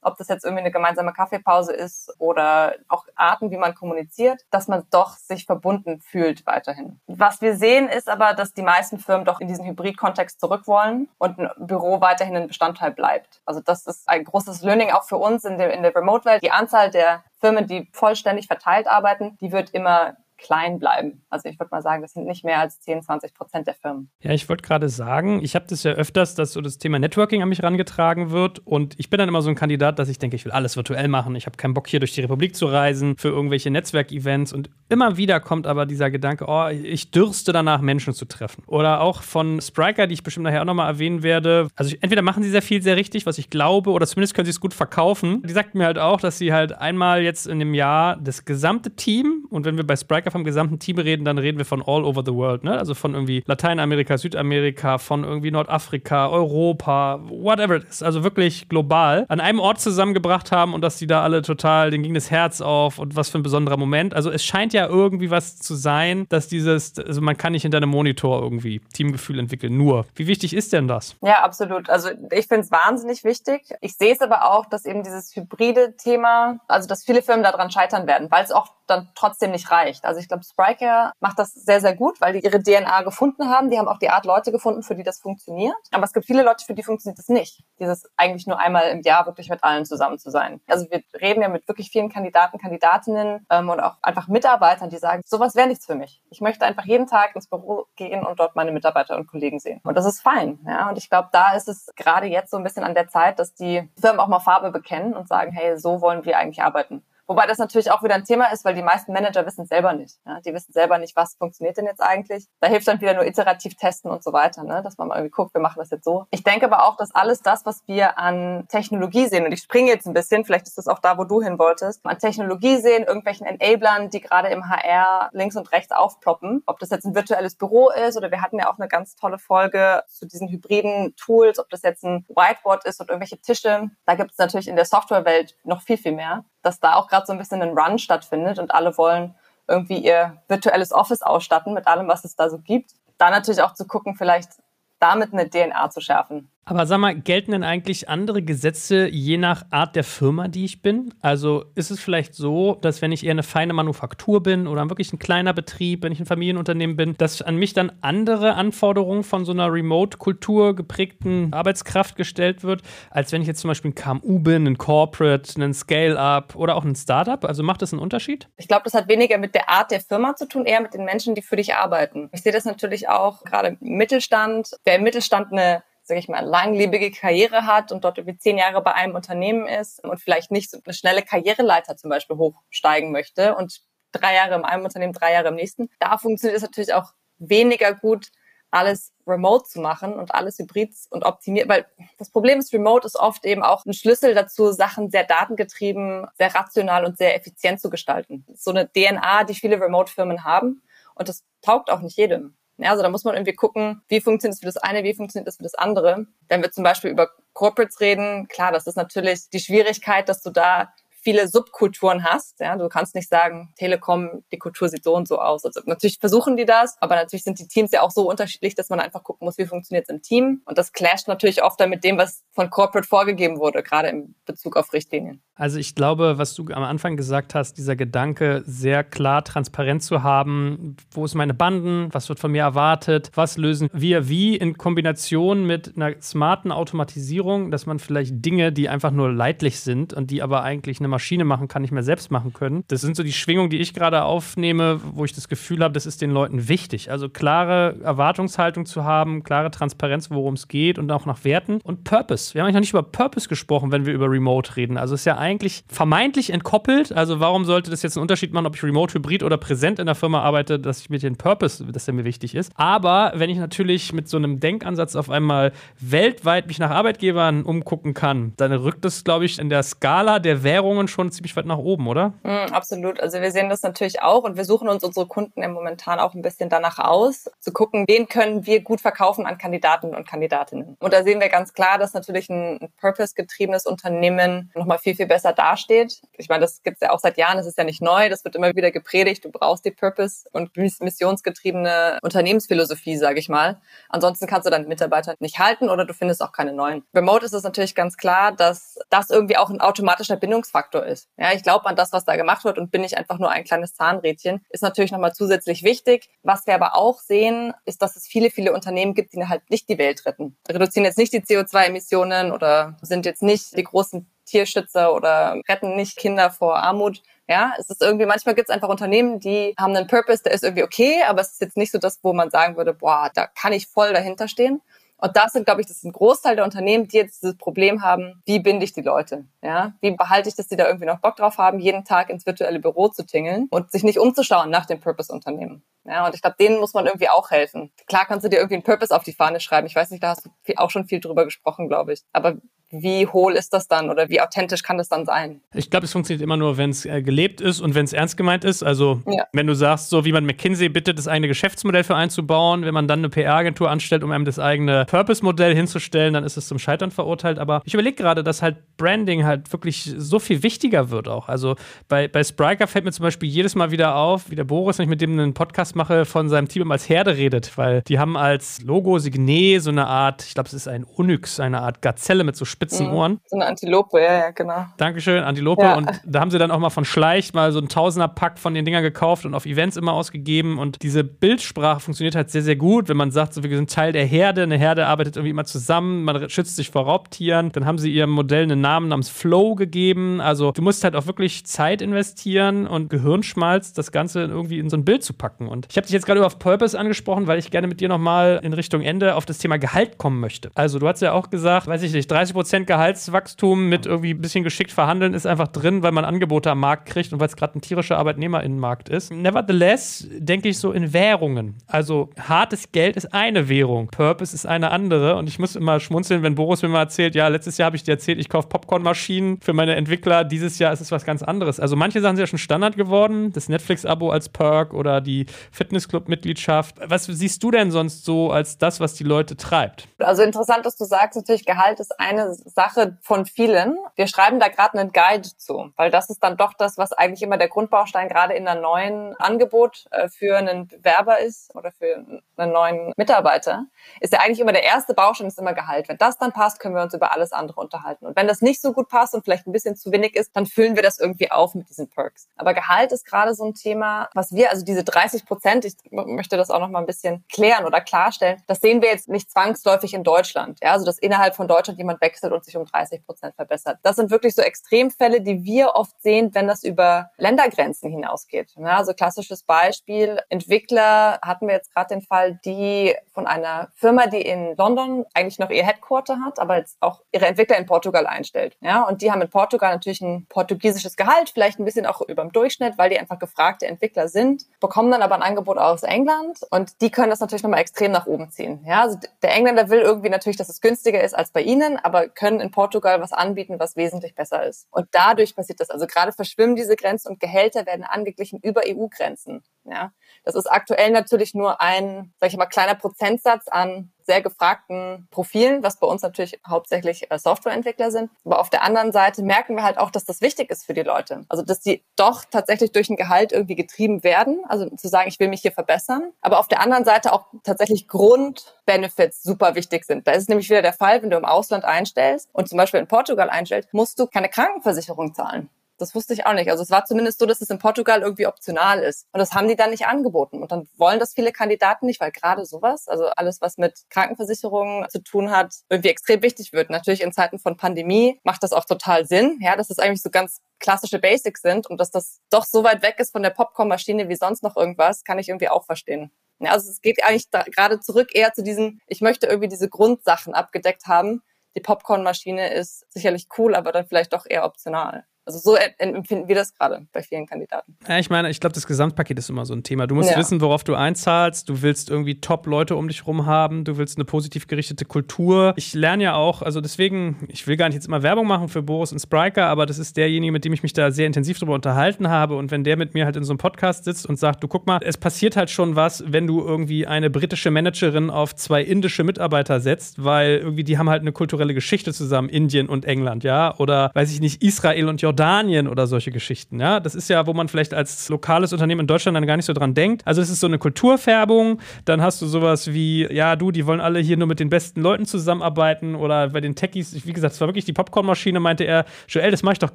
ob 0.00 0.16
das 0.16 0.28
jetzt 0.28 0.44
irgendwie 0.44 0.62
eine 0.62 0.72
gemeinsame 0.72 1.12
Kaffeepause 1.12 1.72
ist 1.72 2.12
oder 2.18 2.74
auch 2.88 3.06
Arten, 3.14 3.50
wie 3.50 3.56
man 3.56 3.74
kommuniziert, 3.74 4.42
dass 4.50 4.68
man 4.68 4.84
doch 4.90 5.16
sich 5.16 5.46
verbunden 5.46 6.00
fühlt 6.00 6.46
weiterhin. 6.46 7.00
Was 7.06 7.40
wir 7.40 7.56
sehen, 7.56 7.88
ist 7.88 8.08
aber, 8.08 8.34
dass 8.34 8.52
die 8.52 8.62
meisten 8.62 8.98
Firmen 8.98 9.24
doch 9.24 9.40
in 9.40 9.48
diesen 9.48 9.64
Hybrid-Kontext 9.64 10.40
zurück 10.40 10.66
wollen 10.66 11.08
und 11.18 11.38
ein 11.38 11.50
Büro 11.58 12.00
weiterhin 12.00 12.36
ein 12.36 12.48
Bestandteil 12.48 12.90
bleibt. 12.90 13.40
Also 13.44 13.60
das 13.60 13.86
ist 13.86 14.08
ein 14.08 14.24
großes 14.24 14.62
Learning 14.62 14.90
auch 14.90 15.04
für 15.04 15.16
uns 15.16 15.44
in 15.44 15.58
der, 15.58 15.72
in 15.72 15.82
der 15.82 15.94
Remote-Welt. 15.94 16.42
Die 16.42 16.50
Anzahl 16.50 16.90
der 16.90 17.22
Firmen, 17.40 17.66
die 17.66 17.88
vollständig 17.92 18.46
verteilt 18.46 18.86
arbeiten, 18.86 19.36
die 19.40 19.52
wird 19.52 19.70
immer 19.70 20.16
klein 20.42 20.78
bleiben. 20.78 21.24
Also 21.30 21.48
ich 21.48 21.58
würde 21.58 21.70
mal 21.70 21.82
sagen, 21.82 22.02
das 22.02 22.12
sind 22.12 22.26
nicht 22.26 22.44
mehr 22.44 22.58
als 22.58 22.80
10, 22.80 23.02
20 23.02 23.34
Prozent 23.34 23.66
der 23.66 23.74
Firmen. 23.74 24.10
Ja, 24.20 24.32
ich 24.32 24.48
wollte 24.48 24.62
gerade 24.62 24.88
sagen, 24.88 25.42
ich 25.42 25.54
habe 25.54 25.66
das 25.68 25.82
ja 25.84 25.92
öfters, 25.92 26.34
dass 26.34 26.52
so 26.52 26.60
das 26.60 26.78
Thema 26.78 26.98
Networking 26.98 27.42
an 27.42 27.48
mich 27.48 27.60
herangetragen 27.60 28.30
wird 28.30 28.58
und 28.66 28.94
ich 28.98 29.08
bin 29.08 29.18
dann 29.18 29.28
immer 29.28 29.42
so 29.42 29.48
ein 29.48 29.54
Kandidat, 29.54 29.98
dass 29.98 30.08
ich 30.08 30.18
denke, 30.18 30.36
ich 30.36 30.44
will 30.44 30.52
alles 30.52 30.76
virtuell 30.76 31.08
machen. 31.08 31.36
Ich 31.36 31.46
habe 31.46 31.56
keinen 31.56 31.74
Bock 31.74 31.88
hier 31.88 32.00
durch 32.00 32.12
die 32.12 32.20
Republik 32.20 32.56
zu 32.56 32.66
reisen 32.66 33.16
für 33.16 33.28
irgendwelche 33.28 33.70
Netzwerkevents 33.70 34.52
und 34.52 34.70
immer 34.88 35.16
wieder 35.16 35.40
kommt 35.40 35.66
aber 35.66 35.86
dieser 35.86 36.10
Gedanke, 36.10 36.46
oh, 36.48 36.68
ich 36.68 37.10
dürste 37.10 37.52
danach 37.52 37.80
Menschen 37.80 38.12
zu 38.12 38.24
treffen. 38.24 38.62
Oder 38.66 39.00
auch 39.00 39.22
von 39.22 39.60
Spriker, 39.60 40.06
die 40.06 40.14
ich 40.14 40.22
bestimmt 40.22 40.44
nachher 40.44 40.62
auch 40.62 40.66
nochmal 40.66 40.88
erwähnen 40.88 41.22
werde. 41.22 41.68
Also 41.76 41.96
entweder 42.00 42.22
machen 42.22 42.42
sie 42.42 42.50
sehr 42.50 42.62
viel 42.62 42.82
sehr 42.82 42.96
richtig, 42.96 43.26
was 43.26 43.38
ich 43.38 43.48
glaube, 43.48 43.90
oder 43.90 44.06
zumindest 44.06 44.34
können 44.34 44.46
sie 44.46 44.50
es 44.50 44.60
gut 44.60 44.74
verkaufen. 44.74 45.42
Die 45.42 45.52
sagt 45.52 45.74
mir 45.74 45.86
halt 45.86 45.98
auch, 45.98 46.20
dass 46.20 46.38
sie 46.38 46.52
halt 46.52 46.72
einmal 46.72 47.22
jetzt 47.22 47.46
in 47.46 47.58
dem 47.58 47.74
Jahr 47.74 48.16
das 48.16 48.44
gesamte 48.44 48.94
Team 48.96 49.46
und 49.50 49.64
wenn 49.64 49.76
wir 49.76 49.86
bei 49.86 49.96
Spriker 49.96 50.30
vom 50.32 50.44
gesamten 50.44 50.78
Team 50.78 50.98
reden, 50.98 51.24
dann 51.24 51.38
reden 51.38 51.58
wir 51.58 51.64
von 51.64 51.82
all 51.82 52.04
over 52.04 52.22
the 52.24 52.32
world, 52.32 52.64
ne? 52.64 52.76
Also 52.76 52.94
von 52.94 53.14
irgendwie 53.14 53.42
Lateinamerika, 53.46 54.18
Südamerika, 54.18 54.98
von 54.98 55.24
irgendwie 55.24 55.50
Nordafrika, 55.50 56.28
Europa, 56.28 57.20
whatever 57.28 57.76
it 57.76 57.84
is. 57.88 58.02
Also 58.02 58.24
wirklich 58.24 58.68
global 58.68 59.26
an 59.28 59.40
einem 59.40 59.60
Ort 59.60 59.80
zusammengebracht 59.80 60.50
haben 60.50 60.74
und 60.74 60.80
dass 60.80 60.96
die 60.96 61.06
da 61.06 61.22
alle 61.22 61.42
total, 61.42 61.90
denen 61.90 62.02
ging 62.02 62.14
das 62.14 62.30
Herz 62.30 62.60
auf 62.60 62.98
und 62.98 63.16
was 63.16 63.30
für 63.30 63.38
ein 63.38 63.42
besonderer 63.42 63.76
Moment. 63.76 64.14
Also 64.14 64.30
es 64.30 64.44
scheint 64.44 64.72
ja 64.72 64.86
irgendwie 64.86 65.30
was 65.30 65.58
zu 65.58 65.74
sein, 65.74 66.26
dass 66.28 66.48
dieses, 66.48 66.98
also 66.98 67.20
man 67.20 67.36
kann 67.36 67.52
nicht 67.52 67.62
hinter 67.62 67.78
einem 67.78 67.90
Monitor 67.90 68.42
irgendwie 68.42 68.80
Teamgefühl 68.92 69.38
entwickeln. 69.38 69.76
Nur. 69.76 70.06
Wie 70.14 70.26
wichtig 70.26 70.54
ist 70.54 70.72
denn 70.72 70.88
das? 70.88 71.16
Ja, 71.22 71.42
absolut. 71.44 71.90
Also 71.90 72.08
ich 72.30 72.46
finde 72.46 72.62
es 72.62 72.70
wahnsinnig 72.70 73.24
wichtig. 73.24 73.62
Ich 73.80 73.94
sehe 73.96 74.12
es 74.12 74.20
aber 74.20 74.50
auch, 74.50 74.66
dass 74.66 74.84
eben 74.84 75.02
dieses 75.02 75.34
hybride 75.36 75.96
Thema, 75.96 76.58
also 76.68 76.88
dass 76.88 77.04
viele 77.04 77.22
Firmen 77.22 77.42
daran 77.42 77.70
scheitern 77.70 78.06
werden, 78.06 78.30
weil 78.30 78.44
es 78.44 78.52
auch 78.52 78.68
dann 78.92 79.08
trotzdem 79.14 79.50
nicht 79.50 79.70
reicht. 79.70 80.04
Also 80.04 80.20
ich 80.20 80.28
glaube, 80.28 80.44
Sprycare 80.44 81.12
macht 81.20 81.38
das 81.38 81.52
sehr, 81.52 81.80
sehr 81.80 81.94
gut, 81.94 82.20
weil 82.20 82.34
die 82.34 82.40
ihre 82.40 82.62
DNA 82.62 83.02
gefunden 83.02 83.48
haben. 83.48 83.70
Die 83.70 83.78
haben 83.78 83.88
auch 83.88 83.98
die 83.98 84.10
Art 84.10 84.24
Leute 84.24 84.52
gefunden, 84.52 84.82
für 84.82 84.94
die 84.94 85.02
das 85.02 85.20
funktioniert. 85.20 85.74
Aber 85.90 86.04
es 86.04 86.12
gibt 86.12 86.26
viele 86.26 86.42
Leute, 86.42 86.64
für 86.64 86.74
die 86.74 86.82
funktioniert 86.82 87.18
das 87.18 87.28
nicht. 87.28 87.62
Dieses 87.78 88.04
eigentlich 88.16 88.46
nur 88.46 88.58
einmal 88.58 88.88
im 88.90 89.00
Jahr 89.02 89.26
wirklich 89.26 89.48
mit 89.48 89.62
allen 89.64 89.84
zusammen 89.84 90.18
zu 90.18 90.30
sein. 90.30 90.60
Also 90.66 90.86
wir 90.90 91.02
reden 91.20 91.42
ja 91.42 91.48
mit 91.48 91.66
wirklich 91.68 91.90
vielen 91.90 92.10
Kandidaten, 92.10 92.58
Kandidatinnen 92.58 93.46
ähm, 93.50 93.68
und 93.68 93.80
auch 93.80 93.96
einfach 94.02 94.28
Mitarbeitern, 94.28 94.90
die 94.90 94.98
sagen, 94.98 95.22
sowas 95.24 95.54
wäre 95.54 95.68
nichts 95.68 95.86
für 95.86 95.94
mich. 95.94 96.22
Ich 96.30 96.40
möchte 96.40 96.64
einfach 96.64 96.84
jeden 96.84 97.06
Tag 97.06 97.34
ins 97.34 97.48
Büro 97.48 97.86
gehen 97.96 98.24
und 98.24 98.38
dort 98.38 98.56
meine 98.56 98.72
Mitarbeiter 98.72 99.16
und 99.16 99.26
Kollegen 99.26 99.58
sehen. 99.58 99.80
Und 99.84 99.96
das 99.96 100.04
ist 100.04 100.20
fein. 100.20 100.58
Ja? 100.66 100.88
Und 100.88 100.98
ich 100.98 101.08
glaube, 101.08 101.28
da 101.32 101.54
ist 101.54 101.68
es 101.68 101.86
gerade 101.96 102.26
jetzt 102.26 102.50
so 102.50 102.56
ein 102.56 102.64
bisschen 102.64 102.84
an 102.84 102.94
der 102.94 103.08
Zeit, 103.08 103.38
dass 103.38 103.54
die 103.54 103.88
Firmen 104.00 104.20
auch 104.20 104.28
mal 104.28 104.40
Farbe 104.40 104.70
bekennen 104.70 105.14
und 105.14 105.28
sagen, 105.28 105.52
hey, 105.52 105.78
so 105.78 106.00
wollen 106.00 106.24
wir 106.24 106.38
eigentlich 106.38 106.62
arbeiten. 106.62 107.02
Wobei 107.26 107.46
das 107.46 107.58
natürlich 107.58 107.90
auch 107.90 108.02
wieder 108.02 108.14
ein 108.14 108.24
Thema 108.24 108.52
ist, 108.52 108.64
weil 108.64 108.74
die 108.74 108.82
meisten 108.82 109.12
Manager 109.12 109.46
wissen 109.46 109.62
es 109.62 109.68
selber 109.68 109.92
nicht. 109.92 110.18
Ja? 110.26 110.40
Die 110.40 110.52
wissen 110.52 110.72
selber 110.72 110.98
nicht, 110.98 111.16
was 111.16 111.34
funktioniert 111.36 111.76
denn 111.76 111.86
jetzt 111.86 112.02
eigentlich. 112.02 112.46
Da 112.60 112.68
hilft 112.68 112.88
dann 112.88 113.00
wieder 113.00 113.14
nur 113.14 113.24
iterativ 113.24 113.76
testen 113.76 114.10
und 114.10 114.24
so 114.24 114.32
weiter, 114.32 114.64
ne? 114.64 114.82
dass 114.82 114.98
man 114.98 115.08
mal 115.08 115.16
irgendwie 115.16 115.30
guckt, 115.30 115.54
wir 115.54 115.60
machen 115.60 115.78
das 115.78 115.90
jetzt 115.90 116.04
so. 116.04 116.26
Ich 116.30 116.42
denke 116.42 116.66
aber 116.66 116.86
auch, 116.86 116.96
dass 116.96 117.14
alles 117.14 117.40
das, 117.42 117.64
was 117.64 117.82
wir 117.86 118.18
an 118.18 118.66
Technologie 118.68 119.26
sehen, 119.26 119.44
und 119.44 119.52
ich 119.52 119.60
springe 119.60 119.90
jetzt 119.90 120.06
ein 120.06 120.14
bisschen, 120.14 120.44
vielleicht 120.44 120.66
ist 120.66 120.78
das 120.78 120.88
auch 120.88 120.98
da, 120.98 121.16
wo 121.18 121.24
du 121.24 121.40
hin 121.40 121.58
wolltest, 121.58 122.04
an 122.04 122.18
Technologie 122.18 122.76
sehen, 122.76 123.04
irgendwelchen 123.04 123.46
Enablern, 123.46 124.10
die 124.10 124.20
gerade 124.20 124.48
im 124.48 124.68
HR 124.68 125.30
links 125.32 125.56
und 125.56 125.70
rechts 125.72 125.92
aufploppen, 125.92 126.62
ob 126.66 126.78
das 126.80 126.90
jetzt 126.90 127.04
ein 127.04 127.14
virtuelles 127.14 127.54
Büro 127.56 127.90
ist 127.90 128.16
oder 128.16 128.30
wir 128.30 128.42
hatten 128.42 128.58
ja 128.58 128.70
auch 128.70 128.78
eine 128.78 128.88
ganz 128.88 129.14
tolle 129.14 129.38
Folge 129.38 130.02
zu 130.08 130.26
diesen 130.26 130.48
hybriden 130.48 131.14
Tools, 131.16 131.58
ob 131.58 131.68
das 131.70 131.82
jetzt 131.82 132.04
ein 132.04 132.24
Whiteboard 132.28 132.84
ist 132.84 133.00
oder 133.00 133.10
irgendwelche 133.10 133.40
Tische. 133.40 133.90
Da 134.06 134.14
gibt 134.14 134.32
es 134.32 134.38
natürlich 134.38 134.68
in 134.68 134.76
der 134.76 134.84
Softwarewelt 134.84 135.56
noch 135.64 135.82
viel, 135.82 135.96
viel 135.96 136.12
mehr 136.12 136.44
dass 136.62 136.80
da 136.80 136.94
auch 136.94 137.08
gerade 137.08 137.26
so 137.26 137.32
ein 137.32 137.38
bisschen 137.38 137.62
ein 137.62 137.76
Run 137.76 137.98
stattfindet 137.98 138.58
und 138.58 138.74
alle 138.74 138.96
wollen 138.96 139.34
irgendwie 139.68 139.98
ihr 139.98 140.42
virtuelles 140.48 140.92
Office 140.92 141.22
ausstatten 141.22 141.74
mit 141.74 141.86
allem, 141.86 142.08
was 142.08 142.24
es 142.24 142.36
da 142.36 142.50
so 142.50 142.58
gibt. 142.58 142.92
Da 143.18 143.30
natürlich 143.30 143.62
auch 143.62 143.74
zu 143.74 143.86
gucken, 143.86 144.16
vielleicht 144.16 144.50
damit 144.98 145.32
eine 145.32 145.48
DNA 145.48 145.90
zu 145.90 146.00
schärfen. 146.00 146.50
Aber 146.64 146.86
sag 146.86 146.98
mal, 146.98 147.16
gelten 147.16 147.50
denn 147.50 147.64
eigentlich 147.64 148.08
andere 148.08 148.40
Gesetze 148.40 149.08
je 149.08 149.36
nach 149.36 149.64
Art 149.70 149.96
der 149.96 150.04
Firma, 150.04 150.46
die 150.46 150.64
ich 150.64 150.80
bin? 150.80 151.12
Also 151.20 151.64
ist 151.74 151.90
es 151.90 151.98
vielleicht 151.98 152.36
so, 152.36 152.76
dass 152.80 153.02
wenn 153.02 153.10
ich 153.10 153.24
eher 153.24 153.32
eine 153.32 153.42
feine 153.42 153.72
Manufaktur 153.72 154.44
bin 154.44 154.68
oder 154.68 154.88
wirklich 154.88 155.12
ein 155.12 155.18
kleiner 155.18 155.54
Betrieb, 155.54 156.04
wenn 156.04 156.12
ich 156.12 156.20
ein 156.20 156.26
Familienunternehmen 156.26 156.96
bin, 156.96 157.14
dass 157.18 157.42
an 157.42 157.56
mich 157.56 157.72
dann 157.72 157.90
andere 158.00 158.54
Anforderungen 158.54 159.24
von 159.24 159.44
so 159.44 159.50
einer 159.50 159.72
Remote-Kultur 159.72 160.76
geprägten 160.76 161.52
Arbeitskraft 161.52 162.14
gestellt 162.14 162.62
wird, 162.62 162.82
als 163.10 163.32
wenn 163.32 163.42
ich 163.42 163.48
jetzt 163.48 163.60
zum 163.60 163.66
Beispiel 163.66 163.90
ein 163.90 163.96
KMU 163.96 164.38
bin, 164.38 164.68
ein 164.68 164.78
Corporate, 164.78 165.60
ein 165.60 165.74
Scale-Up 165.74 166.54
oder 166.54 166.76
auch 166.76 166.84
ein 166.84 166.94
Startup? 166.94 167.44
Also 167.44 167.64
macht 167.64 167.82
das 167.82 167.92
einen 167.92 168.00
Unterschied? 168.00 168.48
Ich 168.56 168.68
glaube, 168.68 168.84
das 168.84 168.94
hat 168.94 169.08
weniger 169.08 169.36
mit 169.36 169.56
der 169.56 169.68
Art 169.68 169.90
der 169.90 170.00
Firma 170.00 170.36
zu 170.36 170.46
tun, 170.46 170.64
eher 170.64 170.80
mit 170.80 170.94
den 170.94 171.04
Menschen, 171.04 171.34
die 171.34 171.42
für 171.42 171.56
dich 171.56 171.74
arbeiten. 171.74 172.28
Ich 172.32 172.42
sehe 172.42 172.52
das 172.52 172.64
natürlich 172.64 173.08
auch 173.08 173.42
gerade 173.42 173.76
im 173.80 173.96
Mittelstand. 173.96 174.70
Wer 174.84 174.96
im 174.96 175.02
Mittelstand 175.02 175.50
eine 175.50 175.82
sage 176.02 176.20
ich 176.20 176.28
mal, 176.28 176.44
langlebige 176.44 177.10
Karriere 177.10 177.66
hat 177.66 177.92
und 177.92 178.04
dort 178.04 178.18
über 178.18 178.36
zehn 178.36 178.58
Jahre 178.58 178.82
bei 178.82 178.92
einem 178.94 179.14
Unternehmen 179.14 179.66
ist 179.66 180.02
und 180.04 180.20
vielleicht 180.20 180.50
nicht 180.50 180.70
so 180.70 180.78
eine 180.84 180.94
schnelle 180.94 181.22
Karriereleiter 181.22 181.96
zum 181.96 182.10
Beispiel 182.10 182.36
hochsteigen 182.36 183.12
möchte 183.12 183.54
und 183.54 183.82
drei 184.12 184.34
Jahre 184.34 184.54
in 184.56 184.64
einem 184.64 184.84
Unternehmen, 184.84 185.12
drei 185.12 185.32
Jahre 185.32 185.48
im 185.48 185.54
nächsten, 185.54 185.88
da 185.98 186.18
funktioniert 186.18 186.56
es 186.56 186.62
natürlich 186.62 186.92
auch 186.92 187.12
weniger 187.38 187.94
gut, 187.94 188.30
alles 188.70 189.12
remote 189.26 189.64
zu 189.64 189.80
machen 189.80 190.14
und 190.14 190.34
alles 190.34 190.58
hybrid 190.58 190.94
und 191.10 191.24
optimiert, 191.24 191.68
weil 191.68 191.86
das 192.18 192.30
Problem 192.30 192.58
ist, 192.58 192.72
remote 192.72 193.06
ist 193.06 193.16
oft 193.16 193.44
eben 193.44 193.62
auch 193.62 193.84
ein 193.84 193.92
Schlüssel 193.92 194.34
dazu, 194.34 194.72
Sachen 194.72 195.10
sehr 195.10 195.24
datengetrieben, 195.24 196.26
sehr 196.38 196.54
rational 196.54 197.04
und 197.04 197.18
sehr 197.18 197.36
effizient 197.36 197.80
zu 197.80 197.90
gestalten. 197.90 198.46
So 198.54 198.70
eine 198.70 198.90
DNA, 198.90 199.44
die 199.44 199.54
viele 199.54 199.80
Remote-Firmen 199.80 200.44
haben 200.44 200.82
und 201.14 201.28
das 201.28 201.44
taugt 201.60 201.90
auch 201.90 202.00
nicht 202.00 202.16
jedem. 202.16 202.56
Ja, 202.82 202.90
also 202.90 203.02
da 203.02 203.08
muss 203.08 203.24
man 203.24 203.34
irgendwie 203.34 203.54
gucken, 203.54 204.02
wie 204.08 204.20
funktioniert 204.20 204.54
es 204.54 204.60
für 204.60 204.66
das 204.66 204.76
eine, 204.76 205.04
wie 205.04 205.14
funktioniert 205.14 205.48
es 205.48 205.56
für 205.56 205.62
das 205.62 205.74
andere. 205.74 206.26
Wenn 206.48 206.62
wir 206.62 206.70
zum 206.72 206.84
Beispiel 206.84 207.10
über 207.10 207.30
Corporates 207.52 208.00
reden, 208.00 208.48
klar, 208.48 208.72
das 208.72 208.86
ist 208.86 208.96
natürlich 208.96 209.50
die 209.50 209.60
Schwierigkeit, 209.60 210.28
dass 210.28 210.42
du 210.42 210.50
da 210.50 210.92
viele 211.22 211.46
Subkulturen 211.48 212.24
hast. 212.24 212.58
Ja, 212.60 212.76
du 212.76 212.88
kannst 212.88 213.14
nicht 213.14 213.28
sagen, 213.28 213.72
Telekom, 213.78 214.42
die 214.50 214.58
Kultur 214.58 214.88
sieht 214.88 215.04
so 215.04 215.14
und 215.14 215.28
so 215.28 215.38
aus. 215.38 215.64
Also 215.64 215.80
natürlich 215.86 216.18
versuchen 216.18 216.56
die 216.56 216.64
das, 216.64 216.96
aber 217.00 217.14
natürlich 217.14 217.44
sind 217.44 217.60
die 217.60 217.68
Teams 217.68 217.92
ja 217.92 218.02
auch 218.02 218.10
so 218.10 218.28
unterschiedlich, 218.28 218.74
dass 218.74 218.88
man 218.88 219.00
einfach 219.00 219.22
gucken 219.22 219.44
muss, 219.44 219.56
wie 219.56 219.66
funktioniert 219.66 220.06
es 220.08 220.14
im 220.14 220.22
Team. 220.22 220.62
Und 220.64 220.78
das 220.78 220.92
clasht 220.92 221.28
natürlich 221.28 221.62
oft 221.62 221.80
dann 221.80 221.90
mit 221.90 222.02
dem, 222.02 222.18
was 222.18 222.42
von 222.52 222.68
Corporate 222.70 223.08
vorgegeben 223.08 223.58
wurde, 223.58 223.82
gerade 223.82 224.08
in 224.08 224.34
Bezug 224.44 224.76
auf 224.76 224.92
Richtlinien. 224.92 225.40
Also 225.54 225.78
ich 225.78 225.94
glaube, 225.94 226.38
was 226.38 226.54
du 226.54 226.66
am 226.72 226.82
Anfang 226.82 227.16
gesagt 227.16 227.54
hast, 227.54 227.78
dieser 227.78 227.94
Gedanke, 227.94 228.62
sehr 228.66 229.04
klar 229.04 229.44
transparent 229.44 230.02
zu 230.02 230.22
haben, 230.22 230.96
wo 231.12 231.24
ist 231.24 231.34
meine 231.34 231.54
Banden, 231.54 232.08
was 232.10 232.28
wird 232.28 232.40
von 232.40 232.52
mir 232.52 232.62
erwartet, 232.62 233.30
was 233.34 233.58
lösen 233.58 233.88
wir 233.92 234.28
wie 234.28 234.56
in 234.56 234.76
Kombination 234.76 235.66
mit 235.66 235.94
einer 235.94 236.20
smarten 236.20 236.72
Automatisierung, 236.72 237.70
dass 237.70 237.86
man 237.86 237.98
vielleicht 237.98 238.44
Dinge, 238.44 238.72
die 238.72 238.88
einfach 238.88 239.10
nur 239.10 239.32
leidlich 239.32 239.80
sind 239.80 240.12
und 240.14 240.30
die 240.30 240.42
aber 240.42 240.62
eigentlich 240.62 241.00
eine 241.00 241.08
Maschine 241.08 241.44
machen 241.44 241.68
kann, 241.68 241.82
nicht 241.82 241.92
mehr 241.92 242.02
selbst 242.02 242.30
machen 242.30 242.52
können. 242.52 242.84
Das 242.88 243.00
sind 243.00 243.14
so 243.16 243.22
die 243.22 243.32
Schwingungen, 243.32 243.70
die 243.70 243.78
ich 243.78 243.94
gerade 243.94 244.24
aufnehme, 244.24 245.00
wo 245.12 245.24
ich 245.24 245.32
das 245.32 245.48
Gefühl 245.48 245.82
habe, 245.84 245.94
das 245.94 246.06
ist 246.06 246.22
den 246.22 246.30
Leuten 246.30 246.68
wichtig. 246.68 247.10
Also 247.10 247.28
klare 247.28 248.00
Erwartungshaltung 248.02 248.86
zu 248.86 249.04
haben, 249.04 249.42
klare 249.42 249.70
Transparenz, 249.70 250.30
worum 250.30 250.54
es 250.54 250.66
geht 250.66 250.98
und 250.98 251.12
auch 251.12 251.26
nach 251.26 251.44
Werten 251.44 251.80
und 251.84 252.04
Purpose. 252.04 252.41
Wir 252.54 252.60
haben 252.60 252.66
eigentlich 252.66 252.74
noch 252.74 252.80
nicht 252.80 252.92
über 252.92 253.02
Purpose 253.02 253.48
gesprochen, 253.48 253.92
wenn 253.92 254.06
wir 254.06 254.12
über 254.12 254.30
Remote 254.30 254.76
reden. 254.76 254.96
Also 254.96 255.14
ist 255.14 255.24
ja 255.24 255.38
eigentlich 255.38 255.84
vermeintlich 255.88 256.50
entkoppelt. 256.50 257.12
Also 257.12 257.40
warum 257.40 257.64
sollte 257.64 257.90
das 257.90 258.02
jetzt 258.02 258.16
einen 258.16 258.22
Unterschied 258.22 258.52
machen, 258.52 258.66
ob 258.66 258.76
ich 258.76 258.82
remote, 258.82 259.14
hybrid 259.14 259.42
oder 259.42 259.56
präsent 259.56 259.98
in 259.98 260.06
der 260.06 260.14
Firma 260.14 260.42
arbeite, 260.42 260.78
dass 260.78 261.00
ich 261.00 261.10
mit 261.10 261.22
dem 261.22 261.36
Purpose, 261.36 261.84
dass 261.84 262.04
der 262.04 262.14
mir 262.14 262.24
wichtig 262.24 262.54
ist. 262.54 262.72
Aber 262.76 263.32
wenn 263.34 263.50
ich 263.50 263.58
natürlich 263.58 264.12
mit 264.12 264.28
so 264.28 264.36
einem 264.36 264.60
Denkansatz 264.60 265.16
auf 265.16 265.30
einmal 265.30 265.72
weltweit 266.00 266.66
mich 266.66 266.78
nach 266.78 266.90
Arbeitgebern 266.90 267.62
umgucken 267.62 268.14
kann, 268.14 268.52
dann 268.56 268.72
rückt 268.72 269.04
das, 269.04 269.24
glaube 269.24 269.44
ich, 269.44 269.58
in 269.58 269.68
der 269.68 269.82
Skala 269.82 270.38
der 270.38 270.62
Währungen 270.62 271.08
schon 271.08 271.30
ziemlich 271.30 271.56
weit 271.56 271.66
nach 271.66 271.78
oben, 271.78 272.06
oder? 272.06 272.34
Mm, 272.42 272.72
absolut. 272.72 273.20
Also 273.20 273.40
wir 273.40 273.50
sehen 273.50 273.68
das 273.68 273.82
natürlich 273.82 274.22
auch 274.22 274.44
und 274.44 274.56
wir 274.56 274.64
suchen 274.64 274.88
uns 274.88 275.04
unsere 275.04 275.26
Kunden 275.26 275.62
ja 275.62 275.68
momentan 275.68 276.18
auch 276.18 276.34
ein 276.34 276.42
bisschen 276.42 276.68
danach 276.68 276.98
aus, 276.98 277.50
zu 277.60 277.72
gucken, 277.72 278.04
wen 278.08 278.28
können 278.28 278.66
wir 278.66 278.80
gut 278.80 279.00
verkaufen 279.00 279.46
an 279.46 279.58
Kandidaten 279.58 280.14
und 280.14 280.26
Kandidatinnen. 280.26 280.96
Und 280.98 281.12
da 281.12 281.22
sehen 281.22 281.40
wir 281.40 281.48
ganz 281.48 281.72
klar, 281.74 281.98
dass 281.98 282.14
natürlich 282.14 282.31
ein 282.48 282.92
purpose-getriebenes 283.00 283.86
Unternehmen 283.86 284.70
nochmal 284.74 284.98
viel, 284.98 285.14
viel 285.14 285.26
besser 285.26 285.42
besser 285.42 285.52
dasteht. 285.52 286.20
Ich 286.36 286.48
meine, 286.48 286.60
das 286.60 286.82
gibt 286.82 286.96
es 286.96 287.00
ja 287.00 287.10
auch 287.10 287.18
seit 287.18 287.36
Jahren, 287.36 287.56
das 287.56 287.66
ist 287.66 287.78
ja 287.78 287.84
nicht 287.84 288.00
neu, 288.00 288.28
das 288.28 288.44
wird 288.44 288.54
immer 288.54 288.74
wieder 288.74 288.90
gepredigt, 288.90 289.44
du 289.44 289.50
brauchst 289.50 289.84
die 289.84 289.90
Purpose 289.90 290.46
und 290.52 290.76
missionsgetriebene 290.76 292.18
Unternehmensphilosophie, 292.22 293.16
sage 293.16 293.38
ich 293.38 293.48
mal. 293.48 293.80
Ansonsten 294.08 294.46
kannst 294.46 294.66
du 294.66 294.70
deine 294.70 294.86
Mitarbeiter 294.86 295.34
nicht 295.40 295.58
halten 295.58 295.88
oder 295.88 296.04
du 296.04 296.14
findest 296.14 296.42
auch 296.42 296.52
keine 296.52 296.72
neuen. 296.72 297.02
Remote 297.14 297.44
ist 297.44 297.54
es 297.54 297.64
natürlich 297.64 297.94
ganz 297.94 298.16
klar, 298.16 298.52
dass 298.52 298.98
das 299.10 299.30
irgendwie 299.30 299.56
auch 299.56 299.70
ein 299.70 299.80
automatischer 299.80 300.36
Bindungsfaktor 300.36 301.04
ist. 301.04 301.28
Ja, 301.36 301.52
ich 301.52 301.62
glaube 301.62 301.86
an 301.86 301.96
das, 301.96 302.12
was 302.12 302.24
da 302.24 302.36
gemacht 302.36 302.64
wird 302.64 302.78
und 302.78 302.90
bin 302.90 303.04
ich 303.04 303.18
einfach 303.18 303.38
nur 303.38 303.50
ein 303.50 303.64
kleines 303.64 303.94
Zahnrädchen, 303.94 304.64
ist 304.70 304.82
natürlich 304.82 305.12
nochmal 305.12 305.32
zusätzlich 305.32 305.82
wichtig. 305.82 306.30
Was 306.42 306.66
wir 306.66 306.74
aber 306.74 306.94
auch 306.94 307.18
sehen, 307.20 307.72
ist, 307.84 308.02
dass 308.02 308.16
es 308.16 308.26
viele, 308.26 308.50
viele 308.50 308.72
Unternehmen 308.72 309.14
gibt, 309.14 309.32
die 309.32 309.42
halt 309.48 309.68
nicht 309.70 309.88
die 309.88 309.98
Welt 309.98 310.24
retten. 310.24 310.56
Reduzieren 310.68 311.04
jetzt 311.04 311.18
nicht 311.18 311.32
die 311.32 311.40
CO2-Emissionen 311.40 312.21
oder 312.30 312.96
sind 313.02 313.26
jetzt 313.26 313.42
nicht 313.42 313.76
die 313.76 313.82
großen 313.82 314.30
Tierschützer 314.44 315.14
oder 315.14 315.60
retten 315.68 315.96
nicht 315.96 316.16
Kinder 316.16 316.50
vor 316.50 316.76
Armut. 316.76 317.22
Ja, 317.48 317.72
es 317.78 317.90
ist 317.90 318.02
irgendwie, 318.02 318.26
manchmal 318.26 318.54
gibt 318.54 318.68
es 318.68 318.74
einfach 318.74 318.88
Unternehmen, 318.88 319.40
die 319.40 319.74
haben 319.78 319.96
einen 319.96 320.06
Purpose, 320.06 320.42
der 320.42 320.52
ist 320.52 320.62
irgendwie 320.62 320.84
okay, 320.84 321.22
aber 321.26 321.40
es 321.40 321.52
ist 321.52 321.60
jetzt 321.60 321.76
nicht 321.76 321.90
so 321.90 321.98
das, 321.98 322.20
wo 322.22 322.32
man 322.32 322.50
sagen 322.50 322.76
würde, 322.76 322.94
boah, 322.94 323.30
da 323.34 323.46
kann 323.46 323.72
ich 323.72 323.88
voll 323.88 324.12
dahinter 324.12 324.48
stehen. 324.48 324.80
Und 325.22 325.36
das 325.36 325.52
sind, 325.52 325.66
glaube 325.66 325.80
ich, 325.80 325.86
das 325.86 325.98
ist 325.98 326.04
ein 326.04 326.10
Großteil 326.10 326.56
der 326.56 326.64
Unternehmen, 326.64 327.06
die 327.06 327.16
jetzt 327.16 327.42
dieses 327.42 327.56
Problem 327.56 328.02
haben, 328.02 328.42
wie 328.44 328.58
binde 328.58 328.84
ich 328.84 328.92
die 328.92 329.02
Leute? 329.02 329.44
Ja, 329.62 329.92
wie 330.00 330.10
behalte 330.10 330.48
ich, 330.48 330.56
dass 330.56 330.66
die 330.66 330.74
da 330.74 330.88
irgendwie 330.88 331.06
noch 331.06 331.20
Bock 331.20 331.36
drauf 331.36 331.58
haben, 331.58 331.78
jeden 331.78 332.04
Tag 332.04 332.28
ins 332.28 332.44
virtuelle 332.44 332.80
Büro 332.80 333.06
zu 333.06 333.24
tingeln 333.24 333.68
und 333.70 333.92
sich 333.92 334.02
nicht 334.02 334.18
umzuschauen 334.18 334.68
nach 334.68 334.84
dem 334.84 334.98
Purpose-Unternehmen? 334.98 335.84
Ja, 336.04 336.26
und 336.26 336.34
ich 336.34 336.42
glaube, 336.42 336.56
denen 336.58 336.80
muss 336.80 336.92
man 336.92 337.06
irgendwie 337.06 337.28
auch 337.28 337.52
helfen. 337.52 337.92
Klar 338.08 338.24
kannst 338.26 338.44
du 338.44 338.50
dir 338.50 338.56
irgendwie 338.56 338.74
einen 338.74 338.82
Purpose 338.82 339.14
auf 339.14 339.22
die 339.22 339.32
Fahne 339.32 339.60
schreiben. 339.60 339.86
Ich 339.86 339.94
weiß 339.94 340.10
nicht, 340.10 340.24
da 340.24 340.30
hast 340.30 340.44
du 340.44 340.50
auch 340.76 340.90
schon 340.90 341.06
viel 341.06 341.20
drüber 341.20 341.44
gesprochen, 341.44 341.86
glaube 341.86 342.14
ich. 342.14 342.22
Aber 342.32 342.56
wie 342.92 343.26
hohl 343.26 343.54
ist 343.54 343.72
das 343.72 343.88
dann 343.88 344.10
oder 344.10 344.28
wie 344.28 344.40
authentisch 344.40 344.82
kann 344.82 344.98
das 344.98 345.08
dann 345.08 345.24
sein? 345.24 345.60
Ich 345.74 345.90
glaube, 345.90 346.04
es 346.04 346.12
funktioniert 346.12 346.42
immer 346.42 346.58
nur, 346.58 346.76
wenn 346.76 346.90
es 346.90 347.06
äh, 347.06 347.22
gelebt 347.22 347.60
ist 347.60 347.80
und 347.80 347.94
wenn 347.94 348.04
es 348.04 348.12
ernst 348.12 348.36
gemeint 348.36 348.64
ist. 348.64 348.82
Also, 348.82 349.22
ja. 349.26 349.46
wenn 349.52 349.66
du 349.66 349.74
sagst, 349.74 350.10
so 350.10 350.24
wie 350.26 350.32
man 350.32 350.44
McKinsey 350.44 350.90
bittet, 350.90 351.18
das 351.18 351.26
eigene 351.26 351.48
Geschäftsmodell 351.48 352.04
für 352.04 352.14
einzubauen, 352.14 352.84
wenn 352.84 352.92
man 352.92 353.08
dann 353.08 353.20
eine 353.20 353.30
PR-Agentur 353.30 353.90
anstellt, 353.90 354.22
um 354.22 354.30
einem 354.30 354.44
das 354.44 354.58
eigene 354.58 355.06
Purpose-Modell 355.06 355.74
hinzustellen, 355.74 356.34
dann 356.34 356.44
ist 356.44 356.56
es 356.56 356.68
zum 356.68 356.78
Scheitern 356.78 357.10
verurteilt. 357.10 357.58
Aber 357.58 357.80
ich 357.84 357.94
überlege 357.94 358.16
gerade, 358.16 358.44
dass 358.44 358.60
halt 358.60 358.76
Branding 358.98 359.44
halt 359.44 359.72
wirklich 359.72 360.12
so 360.16 360.38
viel 360.38 360.62
wichtiger 360.62 361.10
wird 361.10 361.28
auch. 361.28 361.48
Also, 361.48 361.76
bei, 362.08 362.28
bei 362.28 362.44
Spriker 362.44 362.86
fällt 362.86 363.06
mir 363.06 363.12
zum 363.12 363.24
Beispiel 363.24 363.48
jedes 363.48 363.74
Mal 363.74 363.90
wieder 363.90 364.16
auf, 364.16 364.50
wie 364.50 364.54
der 364.54 364.64
Boris, 364.64 364.98
wenn 364.98 365.04
ich 365.04 365.10
mit 365.10 365.22
dem 365.22 365.32
einen 365.32 365.54
Podcast 365.54 365.96
mache, 365.96 366.26
von 366.26 366.50
seinem 366.50 366.68
Team 366.68 366.90
als 366.92 367.08
Herde 367.08 367.36
redet, 367.36 367.78
weil 367.78 368.02
die 368.02 368.18
haben 368.18 368.36
als 368.36 368.82
Logo 368.82 369.18
Signet 369.18 369.82
so 369.82 369.90
eine 369.90 370.06
Art, 370.06 370.44
ich 370.44 370.54
glaube, 370.54 370.66
es 370.66 370.74
ist 370.74 370.88
ein 370.88 371.06
Onyx, 371.16 371.58
eine 371.58 371.80
Art 371.80 372.02
Gazelle 372.02 372.44
mit 372.44 372.56
so 372.56 372.64
spitzen 372.82 373.08
mhm. 373.08 373.14
Ohren. 373.14 373.40
So 373.46 373.56
eine 373.56 373.66
Antilope, 373.66 374.20
ja, 374.20 374.32
ja, 374.32 374.50
genau. 374.50 374.86
Dankeschön, 374.96 375.42
Antilope. 375.42 375.82
Ja. 375.82 375.96
Und 375.96 376.10
da 376.24 376.40
haben 376.40 376.50
sie 376.50 376.58
dann 376.58 376.70
auch 376.70 376.78
mal 376.78 376.90
von 376.90 377.04
Schleicht 377.04 377.54
mal 377.54 377.72
so 377.72 377.78
ein 377.78 377.88
Tausender-Pack 377.88 378.58
von 378.58 378.74
den 378.74 378.84
Dingern 378.84 379.02
gekauft 379.02 379.46
und 379.46 379.54
auf 379.54 379.66
Events 379.66 379.96
immer 379.96 380.12
ausgegeben. 380.12 380.78
Und 380.78 381.02
diese 381.02 381.22
Bildsprache 381.22 382.00
funktioniert 382.00 382.34
halt 382.34 382.50
sehr, 382.50 382.62
sehr 382.62 382.76
gut, 382.76 383.08
wenn 383.08 383.16
man 383.16 383.30
sagt, 383.30 383.54
so, 383.54 383.62
wir 383.62 383.76
sind 383.76 383.90
Teil 383.90 384.12
der 384.12 384.24
Herde. 384.24 384.62
Eine 384.64 384.76
Herde 384.76 385.06
arbeitet 385.06 385.36
irgendwie 385.36 385.50
immer 385.50 385.64
zusammen, 385.64 386.24
man 386.24 386.48
schützt 386.48 386.76
sich 386.76 386.90
vor 386.90 387.04
Raubtieren. 387.04 387.70
Dann 387.72 387.86
haben 387.86 387.98
sie 387.98 388.12
ihrem 388.12 388.30
Modell 388.30 388.64
einen 388.64 388.80
Namen 388.80 389.08
namens 389.08 389.28
Flow 389.28 389.74
gegeben. 389.74 390.40
Also 390.40 390.72
du 390.72 390.82
musst 390.82 391.04
halt 391.04 391.14
auch 391.14 391.26
wirklich 391.26 391.64
Zeit 391.66 392.02
investieren 392.02 392.86
und 392.86 393.10
Gehirnschmalz, 393.10 393.92
das 393.92 394.10
Ganze 394.10 394.42
irgendwie 394.42 394.78
in 394.78 394.90
so 394.90 394.96
ein 394.96 395.04
Bild 395.04 395.22
zu 395.22 395.34
packen. 395.34 395.68
Und 395.68 395.86
ich 395.90 395.96
habe 395.96 396.06
dich 396.06 396.12
jetzt 396.12 396.26
gerade 396.26 396.44
auf 396.44 396.58
Purpose 396.58 396.98
angesprochen, 396.98 397.46
weil 397.46 397.58
ich 397.58 397.70
gerne 397.70 397.86
mit 397.86 398.00
dir 398.00 398.08
nochmal 398.08 398.60
in 398.62 398.72
Richtung 398.72 399.02
Ende 399.02 399.36
auf 399.36 399.46
das 399.46 399.58
Thema 399.58 399.78
Gehalt 399.78 400.18
kommen 400.18 400.40
möchte. 400.40 400.70
Also 400.74 400.98
du 400.98 401.06
hast 401.06 401.22
ja 401.22 401.32
auch 401.32 401.50
gesagt, 401.50 401.86
weiß 401.86 402.02
ich 402.02 402.12
nicht, 402.12 402.30
30% 402.30 402.71
Gehalt 402.72 403.12
Gehaltswachstum 403.12 403.88
mit 403.88 404.06
irgendwie 404.06 404.32
ein 404.32 404.40
bisschen 404.40 404.64
geschickt 404.64 404.90
verhandeln 404.90 405.34
ist 405.34 405.46
einfach 405.46 405.68
drin, 405.68 406.02
weil 406.02 406.12
man 406.12 406.24
Angebote 406.24 406.70
am 406.70 406.80
Markt 406.80 407.06
kriegt 407.06 407.32
und 407.32 407.40
weil 407.40 407.48
es 407.48 407.56
gerade 407.56 407.78
ein 407.78 407.82
tierischer 407.82 408.16
Arbeitnehmerinnenmarkt 408.16 409.08
ist. 409.08 409.30
Nevertheless 409.30 410.26
denke 410.30 410.68
ich 410.68 410.78
so 410.78 410.92
in 410.92 411.12
Währungen. 411.12 411.76
Also 411.86 412.30
hartes 412.40 412.90
Geld 412.92 413.16
ist 413.16 413.34
eine 413.34 413.68
Währung, 413.68 414.08
Purpose 414.08 414.54
ist 414.54 414.66
eine 414.66 414.90
andere 414.90 415.36
und 415.36 415.48
ich 415.48 415.58
muss 415.58 415.76
immer 415.76 416.00
schmunzeln, 416.00 416.42
wenn 416.42 416.54
Boris 416.54 416.82
mir 416.82 416.88
mal 416.88 417.00
erzählt, 417.00 417.34
ja, 417.34 417.48
letztes 417.48 417.76
Jahr 417.76 417.86
habe 417.86 417.96
ich 417.96 418.02
dir 418.02 418.12
erzählt, 418.12 418.38
ich 418.38 418.48
kaufe 418.48 418.68
Popcornmaschinen 418.68 419.60
für 419.60 419.74
meine 419.74 419.94
Entwickler, 419.94 420.44
dieses 420.44 420.78
Jahr 420.78 420.92
ist 420.92 421.00
es 421.00 421.12
was 421.12 421.24
ganz 421.24 421.42
anderes. 421.42 421.80
Also 421.80 421.96
manche 421.96 422.20
Sachen 422.20 422.36
sind 422.36 422.44
ja 422.44 422.46
schon 422.46 422.58
Standard 422.58 422.96
geworden, 422.96 423.52
das 423.52 423.68
Netflix-Abo 423.68 424.30
als 424.30 424.48
Perk 424.48 424.94
oder 424.94 425.20
die 425.20 425.46
Fitnessclub-Mitgliedschaft. 425.70 426.96
Was 427.04 427.26
siehst 427.26 427.62
du 427.62 427.70
denn 427.70 427.90
sonst 427.90 428.24
so 428.24 428.50
als 428.50 428.78
das, 428.78 429.00
was 429.00 429.14
die 429.14 429.24
Leute 429.24 429.56
treibt? 429.56 430.08
Also 430.18 430.42
interessant, 430.42 430.86
dass 430.86 430.96
du 430.96 431.04
sagst, 431.04 431.36
natürlich 431.36 431.66
Gehalt 431.66 432.00
ist 432.00 432.18
eine 432.18 432.54
Sache, 432.66 433.16
von 433.22 433.46
vielen. 433.46 433.98
Wir 434.16 434.26
schreiben 434.26 434.60
da 434.60 434.68
gerade 434.68 434.98
einen 434.98 435.12
Guide 435.12 435.48
zu, 435.56 435.92
weil 435.96 436.10
das 436.10 436.30
ist 436.30 436.42
dann 436.42 436.56
doch 436.56 436.74
das, 436.74 436.98
was 436.98 437.12
eigentlich 437.12 437.42
immer 437.42 437.56
der 437.56 437.68
Grundbaustein 437.68 438.28
gerade 438.28 438.54
in 438.54 438.68
einem 438.68 438.82
neuen 438.82 439.36
Angebot 439.36 440.06
äh, 440.10 440.28
für 440.28 440.56
einen 440.56 440.88
Bewerber 440.88 441.38
ist 441.40 441.74
oder 441.74 441.92
für 441.92 442.24
einen 442.56 442.72
neuen 442.72 443.12
Mitarbeiter. 443.16 443.86
Ist 444.20 444.32
ja 444.32 444.40
eigentlich 444.40 444.60
immer 444.60 444.72
der 444.72 444.84
erste 444.84 445.14
Baustein 445.14 445.46
ist 445.46 445.58
immer 445.58 445.74
Gehalt. 445.74 446.08
Wenn 446.08 446.18
das 446.18 446.38
dann 446.38 446.52
passt, 446.52 446.80
können 446.80 446.94
wir 446.94 447.02
uns 447.02 447.14
über 447.14 447.32
alles 447.32 447.52
andere 447.52 447.80
unterhalten. 447.80 448.26
Und 448.26 448.36
wenn 448.36 448.48
das 448.48 448.62
nicht 448.62 448.80
so 448.80 448.92
gut 448.92 449.08
passt 449.08 449.34
und 449.34 449.44
vielleicht 449.44 449.66
ein 449.66 449.72
bisschen 449.72 449.96
zu 449.96 450.12
wenig 450.12 450.36
ist, 450.36 450.56
dann 450.56 450.66
füllen 450.66 450.96
wir 450.96 451.02
das 451.02 451.18
irgendwie 451.18 451.50
auf 451.50 451.74
mit 451.74 451.88
diesen 451.88 452.08
Perks. 452.08 452.48
Aber 452.56 452.74
Gehalt 452.74 453.12
ist 453.12 453.24
gerade 453.24 453.54
so 453.54 453.64
ein 453.64 453.74
Thema, 453.74 454.28
was 454.34 454.52
wir, 454.52 454.70
also 454.70 454.84
diese 454.84 455.04
30 455.04 455.46
Prozent, 455.46 455.84
ich 455.84 455.94
möchte 456.10 456.56
das 456.56 456.70
auch 456.70 456.80
noch 456.80 456.88
mal 456.88 457.00
ein 457.00 457.06
bisschen 457.06 457.44
klären 457.52 457.84
oder 457.84 458.00
klarstellen, 458.00 458.62
das 458.66 458.80
sehen 458.80 459.02
wir 459.02 459.08
jetzt 459.08 459.28
nicht 459.28 459.50
zwangsläufig 459.50 460.14
in 460.14 460.24
Deutschland. 460.24 460.78
Ja, 460.82 460.92
also 460.92 461.04
dass 461.04 461.18
innerhalb 461.18 461.54
von 461.56 461.68
Deutschland 461.68 461.98
jemand 461.98 462.20
wechselt 462.20 462.51
und 462.52 462.64
sich 462.64 462.76
um 462.76 462.84
30 462.84 463.24
Prozent 463.24 463.54
verbessert. 463.54 463.98
Das 464.02 464.16
sind 464.16 464.30
wirklich 464.30 464.54
so 464.54 464.62
Extremfälle, 464.62 465.40
die 465.40 465.64
wir 465.64 465.94
oft 465.94 466.20
sehen, 466.22 466.50
wenn 466.54 466.68
das 466.68 466.84
über 466.84 467.30
Ländergrenzen 467.36 468.10
hinausgeht. 468.10 468.74
Ja, 468.76 468.96
also 468.96 469.12
klassisches 469.14 469.62
Beispiel, 469.62 470.40
Entwickler 470.48 471.38
hatten 471.42 471.66
wir 471.66 471.74
jetzt 471.74 471.92
gerade 471.92 472.14
den 472.14 472.22
Fall, 472.22 472.60
die 472.64 473.14
von 473.32 473.46
einer 473.46 473.88
Firma, 473.94 474.26
die 474.26 474.42
in 474.42 474.76
London 474.76 475.24
eigentlich 475.34 475.58
noch 475.58 475.70
ihr 475.70 475.84
Headquarter 475.84 476.38
hat, 476.44 476.58
aber 476.58 476.78
jetzt 476.78 476.96
auch 477.00 477.22
ihre 477.32 477.46
Entwickler 477.46 477.78
in 477.78 477.86
Portugal 477.86 478.26
einstellt. 478.26 478.76
Ja, 478.80 479.02
und 479.04 479.22
die 479.22 479.30
haben 479.30 479.42
in 479.42 479.50
Portugal 479.50 479.92
natürlich 479.92 480.20
ein 480.20 480.46
portugiesisches 480.48 481.16
Gehalt, 481.16 481.50
vielleicht 481.50 481.78
ein 481.78 481.84
bisschen 481.84 482.06
auch 482.06 482.20
über 482.22 482.42
dem 482.42 482.52
Durchschnitt, 482.52 482.98
weil 482.98 483.10
die 483.10 483.18
einfach 483.18 483.38
gefragte 483.38 483.86
Entwickler 483.86 484.28
sind, 484.28 484.64
bekommen 484.80 485.10
dann 485.10 485.22
aber 485.22 485.34
ein 485.34 485.42
Angebot 485.42 485.78
aus 485.78 486.02
England 486.02 486.60
und 486.70 487.00
die 487.00 487.10
können 487.10 487.30
das 487.30 487.40
natürlich 487.40 487.62
nochmal 487.62 487.80
extrem 487.80 488.12
nach 488.12 488.26
oben 488.26 488.50
ziehen. 488.50 488.84
Ja, 488.86 489.02
also 489.02 489.18
der 489.42 489.54
Engländer 489.54 489.88
will 489.88 490.00
irgendwie 490.00 490.28
natürlich, 490.28 490.56
dass 490.56 490.68
es 490.68 490.80
günstiger 490.80 491.22
ist 491.22 491.34
als 491.34 491.50
bei 491.50 491.62
ihnen, 491.62 491.98
aber 491.98 492.28
können 492.34 492.60
in 492.60 492.70
Portugal 492.70 493.20
was 493.20 493.32
anbieten, 493.32 493.78
was 493.78 493.96
wesentlich 493.96 494.34
besser 494.34 494.64
ist. 494.66 494.86
Und 494.90 495.08
dadurch 495.12 495.54
passiert 495.54 495.80
das. 495.80 495.90
Also 495.90 496.06
gerade 496.06 496.32
verschwimmen 496.32 496.76
diese 496.76 496.96
Grenzen 496.96 497.28
und 497.28 497.40
Gehälter 497.40 497.86
werden 497.86 498.04
angeglichen 498.04 498.60
über 498.60 498.82
EU-Grenzen. 498.86 499.62
Ja, 499.84 500.12
das 500.44 500.54
ist 500.54 500.66
aktuell 500.66 501.10
natürlich 501.10 501.54
nur 501.54 501.80
ein, 501.80 502.32
sag 502.38 502.50
ich 502.50 502.56
mal, 502.56 502.66
kleiner 502.66 502.94
Prozentsatz 502.94 503.66
an 503.68 504.12
sehr 504.24 504.40
gefragten 504.42 505.26
Profilen, 505.30 505.82
was 505.82 505.98
bei 505.98 506.06
uns 506.06 506.22
natürlich 506.22 506.60
hauptsächlich 506.66 507.30
äh, 507.30 507.38
Softwareentwickler 507.38 508.10
sind. 508.10 508.30
Aber 508.44 508.60
auf 508.60 508.70
der 508.70 508.82
anderen 508.82 509.12
Seite 509.12 509.42
merken 509.42 509.74
wir 509.74 509.82
halt 509.82 509.98
auch, 509.98 510.10
dass 510.10 510.24
das 510.24 510.40
wichtig 510.40 510.70
ist 510.70 510.84
für 510.84 510.94
die 510.94 511.02
Leute. 511.02 511.44
Also, 511.48 511.64
dass 511.64 511.80
die 511.80 512.04
doch 512.16 512.44
tatsächlich 512.48 512.92
durch 512.92 513.10
ein 513.10 513.16
Gehalt 513.16 513.52
irgendwie 513.52 513.74
getrieben 513.74 514.22
werden. 514.22 514.62
Also 514.68 514.88
zu 514.90 515.08
sagen, 515.08 515.28
ich 515.28 515.40
will 515.40 515.48
mich 515.48 515.62
hier 515.62 515.72
verbessern. 515.72 516.32
Aber 516.40 516.60
auf 516.60 516.68
der 516.68 516.80
anderen 516.80 517.04
Seite 517.04 517.32
auch 517.32 517.46
tatsächlich 517.64 518.08
Grundbenefits 518.08 519.42
super 519.42 519.74
wichtig 519.74 520.04
sind. 520.04 520.26
Da 520.26 520.32
ist 520.32 520.42
es 520.42 520.48
nämlich 520.48 520.70
wieder 520.70 520.82
der 520.82 520.92
Fall, 520.92 521.22
wenn 521.22 521.30
du 521.30 521.36
im 521.36 521.44
Ausland 521.44 521.84
einstellst 521.84 522.48
und 522.52 522.68
zum 522.68 522.78
Beispiel 522.78 523.00
in 523.00 523.08
Portugal 523.08 523.50
einstellst, 523.50 523.92
musst 523.92 524.18
du 524.18 524.26
keine 524.26 524.48
Krankenversicherung 524.48 525.34
zahlen. 525.34 525.68
Das 526.02 526.14
wusste 526.16 526.34
ich 526.34 526.46
auch 526.46 526.52
nicht. 526.52 526.68
Also 526.68 526.82
es 526.82 526.90
war 526.90 527.04
zumindest 527.04 527.38
so, 527.38 527.46
dass 527.46 527.60
es 527.60 527.70
in 527.70 527.78
Portugal 527.78 528.22
irgendwie 528.22 528.46
optional 528.46 528.98
ist. 528.98 529.26
Und 529.32 529.38
das 529.38 529.52
haben 529.52 529.68
die 529.68 529.76
dann 529.76 529.90
nicht 529.90 530.06
angeboten. 530.06 530.60
Und 530.60 530.72
dann 530.72 530.88
wollen 530.96 531.20
das 531.20 531.32
viele 531.32 531.52
Kandidaten 531.52 532.06
nicht, 532.06 532.20
weil 532.20 532.32
gerade 532.32 532.66
sowas, 532.66 533.06
also 533.06 533.26
alles, 533.36 533.60
was 533.60 533.78
mit 533.78 534.00
Krankenversicherungen 534.10 535.08
zu 535.10 535.22
tun 535.22 535.50
hat, 535.50 535.74
irgendwie 535.88 536.08
extrem 536.08 536.42
wichtig 536.42 536.72
wird. 536.72 536.90
Natürlich 536.90 537.22
in 537.22 537.32
Zeiten 537.32 537.60
von 537.60 537.76
Pandemie 537.76 538.40
macht 538.42 538.62
das 538.64 538.72
auch 538.72 538.84
total 538.84 539.26
Sinn, 539.26 539.58
ja, 539.60 539.76
dass 539.76 539.90
es 539.90 540.00
eigentlich 540.00 540.22
so 540.22 540.30
ganz 540.30 540.60
klassische 540.80 541.20
Basics 541.20 541.62
sind 541.62 541.88
und 541.88 542.00
dass 542.00 542.10
das 542.10 542.40
doch 542.50 542.64
so 542.64 542.82
weit 542.82 543.02
weg 543.02 543.14
ist 543.18 543.30
von 543.30 543.42
der 543.42 543.50
Popcornmaschine 543.50 544.28
wie 544.28 544.36
sonst 544.36 544.64
noch 544.64 544.76
irgendwas, 544.76 545.22
kann 545.22 545.38
ich 545.38 545.48
irgendwie 545.48 545.68
auch 545.68 545.84
verstehen. 545.84 546.32
Ja, 546.58 546.72
also 546.72 546.90
es 546.90 547.00
geht 547.00 547.24
eigentlich 547.24 547.50
gerade 547.50 548.00
zurück 548.00 548.34
eher 548.34 548.52
zu 548.52 548.62
diesem, 548.62 549.00
ich 549.06 549.20
möchte 549.20 549.46
irgendwie 549.46 549.68
diese 549.68 549.88
Grundsachen 549.88 550.54
abgedeckt 550.54 551.06
haben. 551.06 551.42
Die 551.76 551.80
Popcornmaschine 551.80 552.74
ist 552.74 553.06
sicherlich 553.08 553.46
cool, 553.56 553.74
aber 553.74 553.92
dann 553.92 554.06
vielleicht 554.06 554.32
doch 554.32 554.46
eher 554.48 554.64
optional. 554.64 555.24
Also 555.44 555.58
so 555.58 555.76
empfinden 555.98 556.46
wir 556.46 556.54
das 556.54 556.72
gerade 556.72 557.04
bei 557.12 557.20
vielen 557.22 557.46
Kandidaten. 557.46 557.96
Ja, 558.08 558.18
ich 558.18 558.30
meine, 558.30 558.48
ich 558.48 558.60
glaube, 558.60 558.74
das 558.74 558.86
Gesamtpaket 558.86 559.38
ist 559.40 559.50
immer 559.50 559.66
so 559.66 559.74
ein 559.74 559.82
Thema. 559.82 560.06
Du 560.06 560.14
musst 560.14 560.30
ja. 560.30 560.38
wissen, 560.38 560.60
worauf 560.60 560.84
du 560.84 560.94
einzahlst. 560.94 561.68
Du 561.68 561.82
willst 561.82 562.10
irgendwie 562.10 562.40
Top-Leute 562.40 562.94
um 562.94 563.08
dich 563.08 563.26
rum 563.26 563.44
haben. 563.44 563.82
Du 563.82 563.96
willst 563.96 564.18
eine 564.18 564.24
positiv 564.24 564.68
gerichtete 564.68 565.04
Kultur. 565.04 565.74
Ich 565.76 565.94
lerne 565.94 566.22
ja 566.22 566.34
auch, 566.34 566.62
also 566.62 566.80
deswegen, 566.80 567.48
ich 567.48 567.66
will 567.66 567.76
gar 567.76 567.88
nicht 567.88 567.96
jetzt 567.96 568.06
immer 568.06 568.22
Werbung 568.22 568.46
machen 568.46 568.68
für 568.68 568.82
Boris 568.82 569.10
und 569.10 569.18
Spriker, 569.18 569.66
aber 569.66 569.84
das 569.84 569.98
ist 569.98 570.16
derjenige, 570.16 570.52
mit 570.52 570.64
dem 570.64 570.72
ich 570.72 570.84
mich 570.84 570.92
da 570.92 571.10
sehr 571.10 571.26
intensiv 571.26 571.58
drüber 571.58 571.74
unterhalten 571.74 572.28
habe. 572.28 572.56
Und 572.56 572.70
wenn 572.70 572.84
der 572.84 572.96
mit 572.96 573.14
mir 573.14 573.24
halt 573.24 573.34
in 573.34 573.42
so 573.42 573.52
einem 573.52 573.58
Podcast 573.58 574.04
sitzt 574.04 574.26
und 574.26 574.38
sagt, 574.38 574.62
du 574.62 574.68
guck 574.68 574.86
mal, 574.86 575.00
es 575.02 575.18
passiert 575.18 575.56
halt 575.56 575.70
schon 575.70 575.96
was, 575.96 576.22
wenn 576.24 576.46
du 576.46 576.60
irgendwie 576.60 577.04
eine 577.04 577.30
britische 577.30 577.72
Managerin 577.72 578.30
auf 578.30 578.54
zwei 578.54 578.82
indische 578.82 579.24
Mitarbeiter 579.24 579.80
setzt, 579.80 580.22
weil 580.22 580.58
irgendwie 580.58 580.84
die 580.84 580.98
haben 580.98 581.10
halt 581.10 581.22
eine 581.22 581.32
kulturelle 581.32 581.74
Geschichte 581.74 582.12
zusammen, 582.12 582.48
Indien 582.48 582.88
und 582.88 583.06
England, 583.06 583.42
ja? 583.42 583.74
Oder 583.78 584.12
weiß 584.14 584.32
ich 584.32 584.40
nicht, 584.40 584.62
Israel 584.62 585.08
und 585.08 585.20
Jordanien 585.20 585.31
Jordanien 585.32 585.88
oder 585.88 586.06
solche 586.06 586.30
Geschichten. 586.30 586.78
Ja, 586.78 587.00
das 587.00 587.14
ist 587.14 587.28
ja, 587.28 587.46
wo 587.46 587.54
man 587.54 587.68
vielleicht 587.68 587.94
als 587.94 588.28
lokales 588.28 588.72
Unternehmen 588.72 589.00
in 589.02 589.06
Deutschland 589.06 589.34
dann 589.34 589.46
gar 589.46 589.56
nicht 589.56 589.64
so 589.64 589.72
dran 589.72 589.94
denkt. 589.94 590.26
Also 590.26 590.42
es 590.42 590.50
ist 590.50 590.60
so 590.60 590.66
eine 590.66 590.78
Kulturfärbung. 590.78 591.80
Dann 592.04 592.20
hast 592.20 592.42
du 592.42 592.46
sowas 592.46 592.92
wie, 592.92 593.26
ja, 593.32 593.56
du, 593.56 593.70
die 593.70 593.86
wollen 593.86 594.00
alle 594.00 594.20
hier 594.20 594.36
nur 594.36 594.46
mit 594.46 594.60
den 594.60 594.68
besten 594.68 595.00
Leuten 595.00 595.24
zusammenarbeiten 595.24 596.14
oder 596.14 596.50
bei 596.50 596.60
den 596.60 596.74
Techies. 596.74 597.26
Wie 597.26 597.32
gesagt, 597.32 597.54
es 597.54 597.60
war 597.62 597.68
wirklich 597.68 597.86
die 597.86 597.94
Popcornmaschine, 597.94 598.60
meinte 598.60 598.84
er. 598.84 599.06
Joel, 599.26 599.50
das 599.50 599.62
mache 599.62 599.74
ich 599.74 599.78
doch 599.78 599.94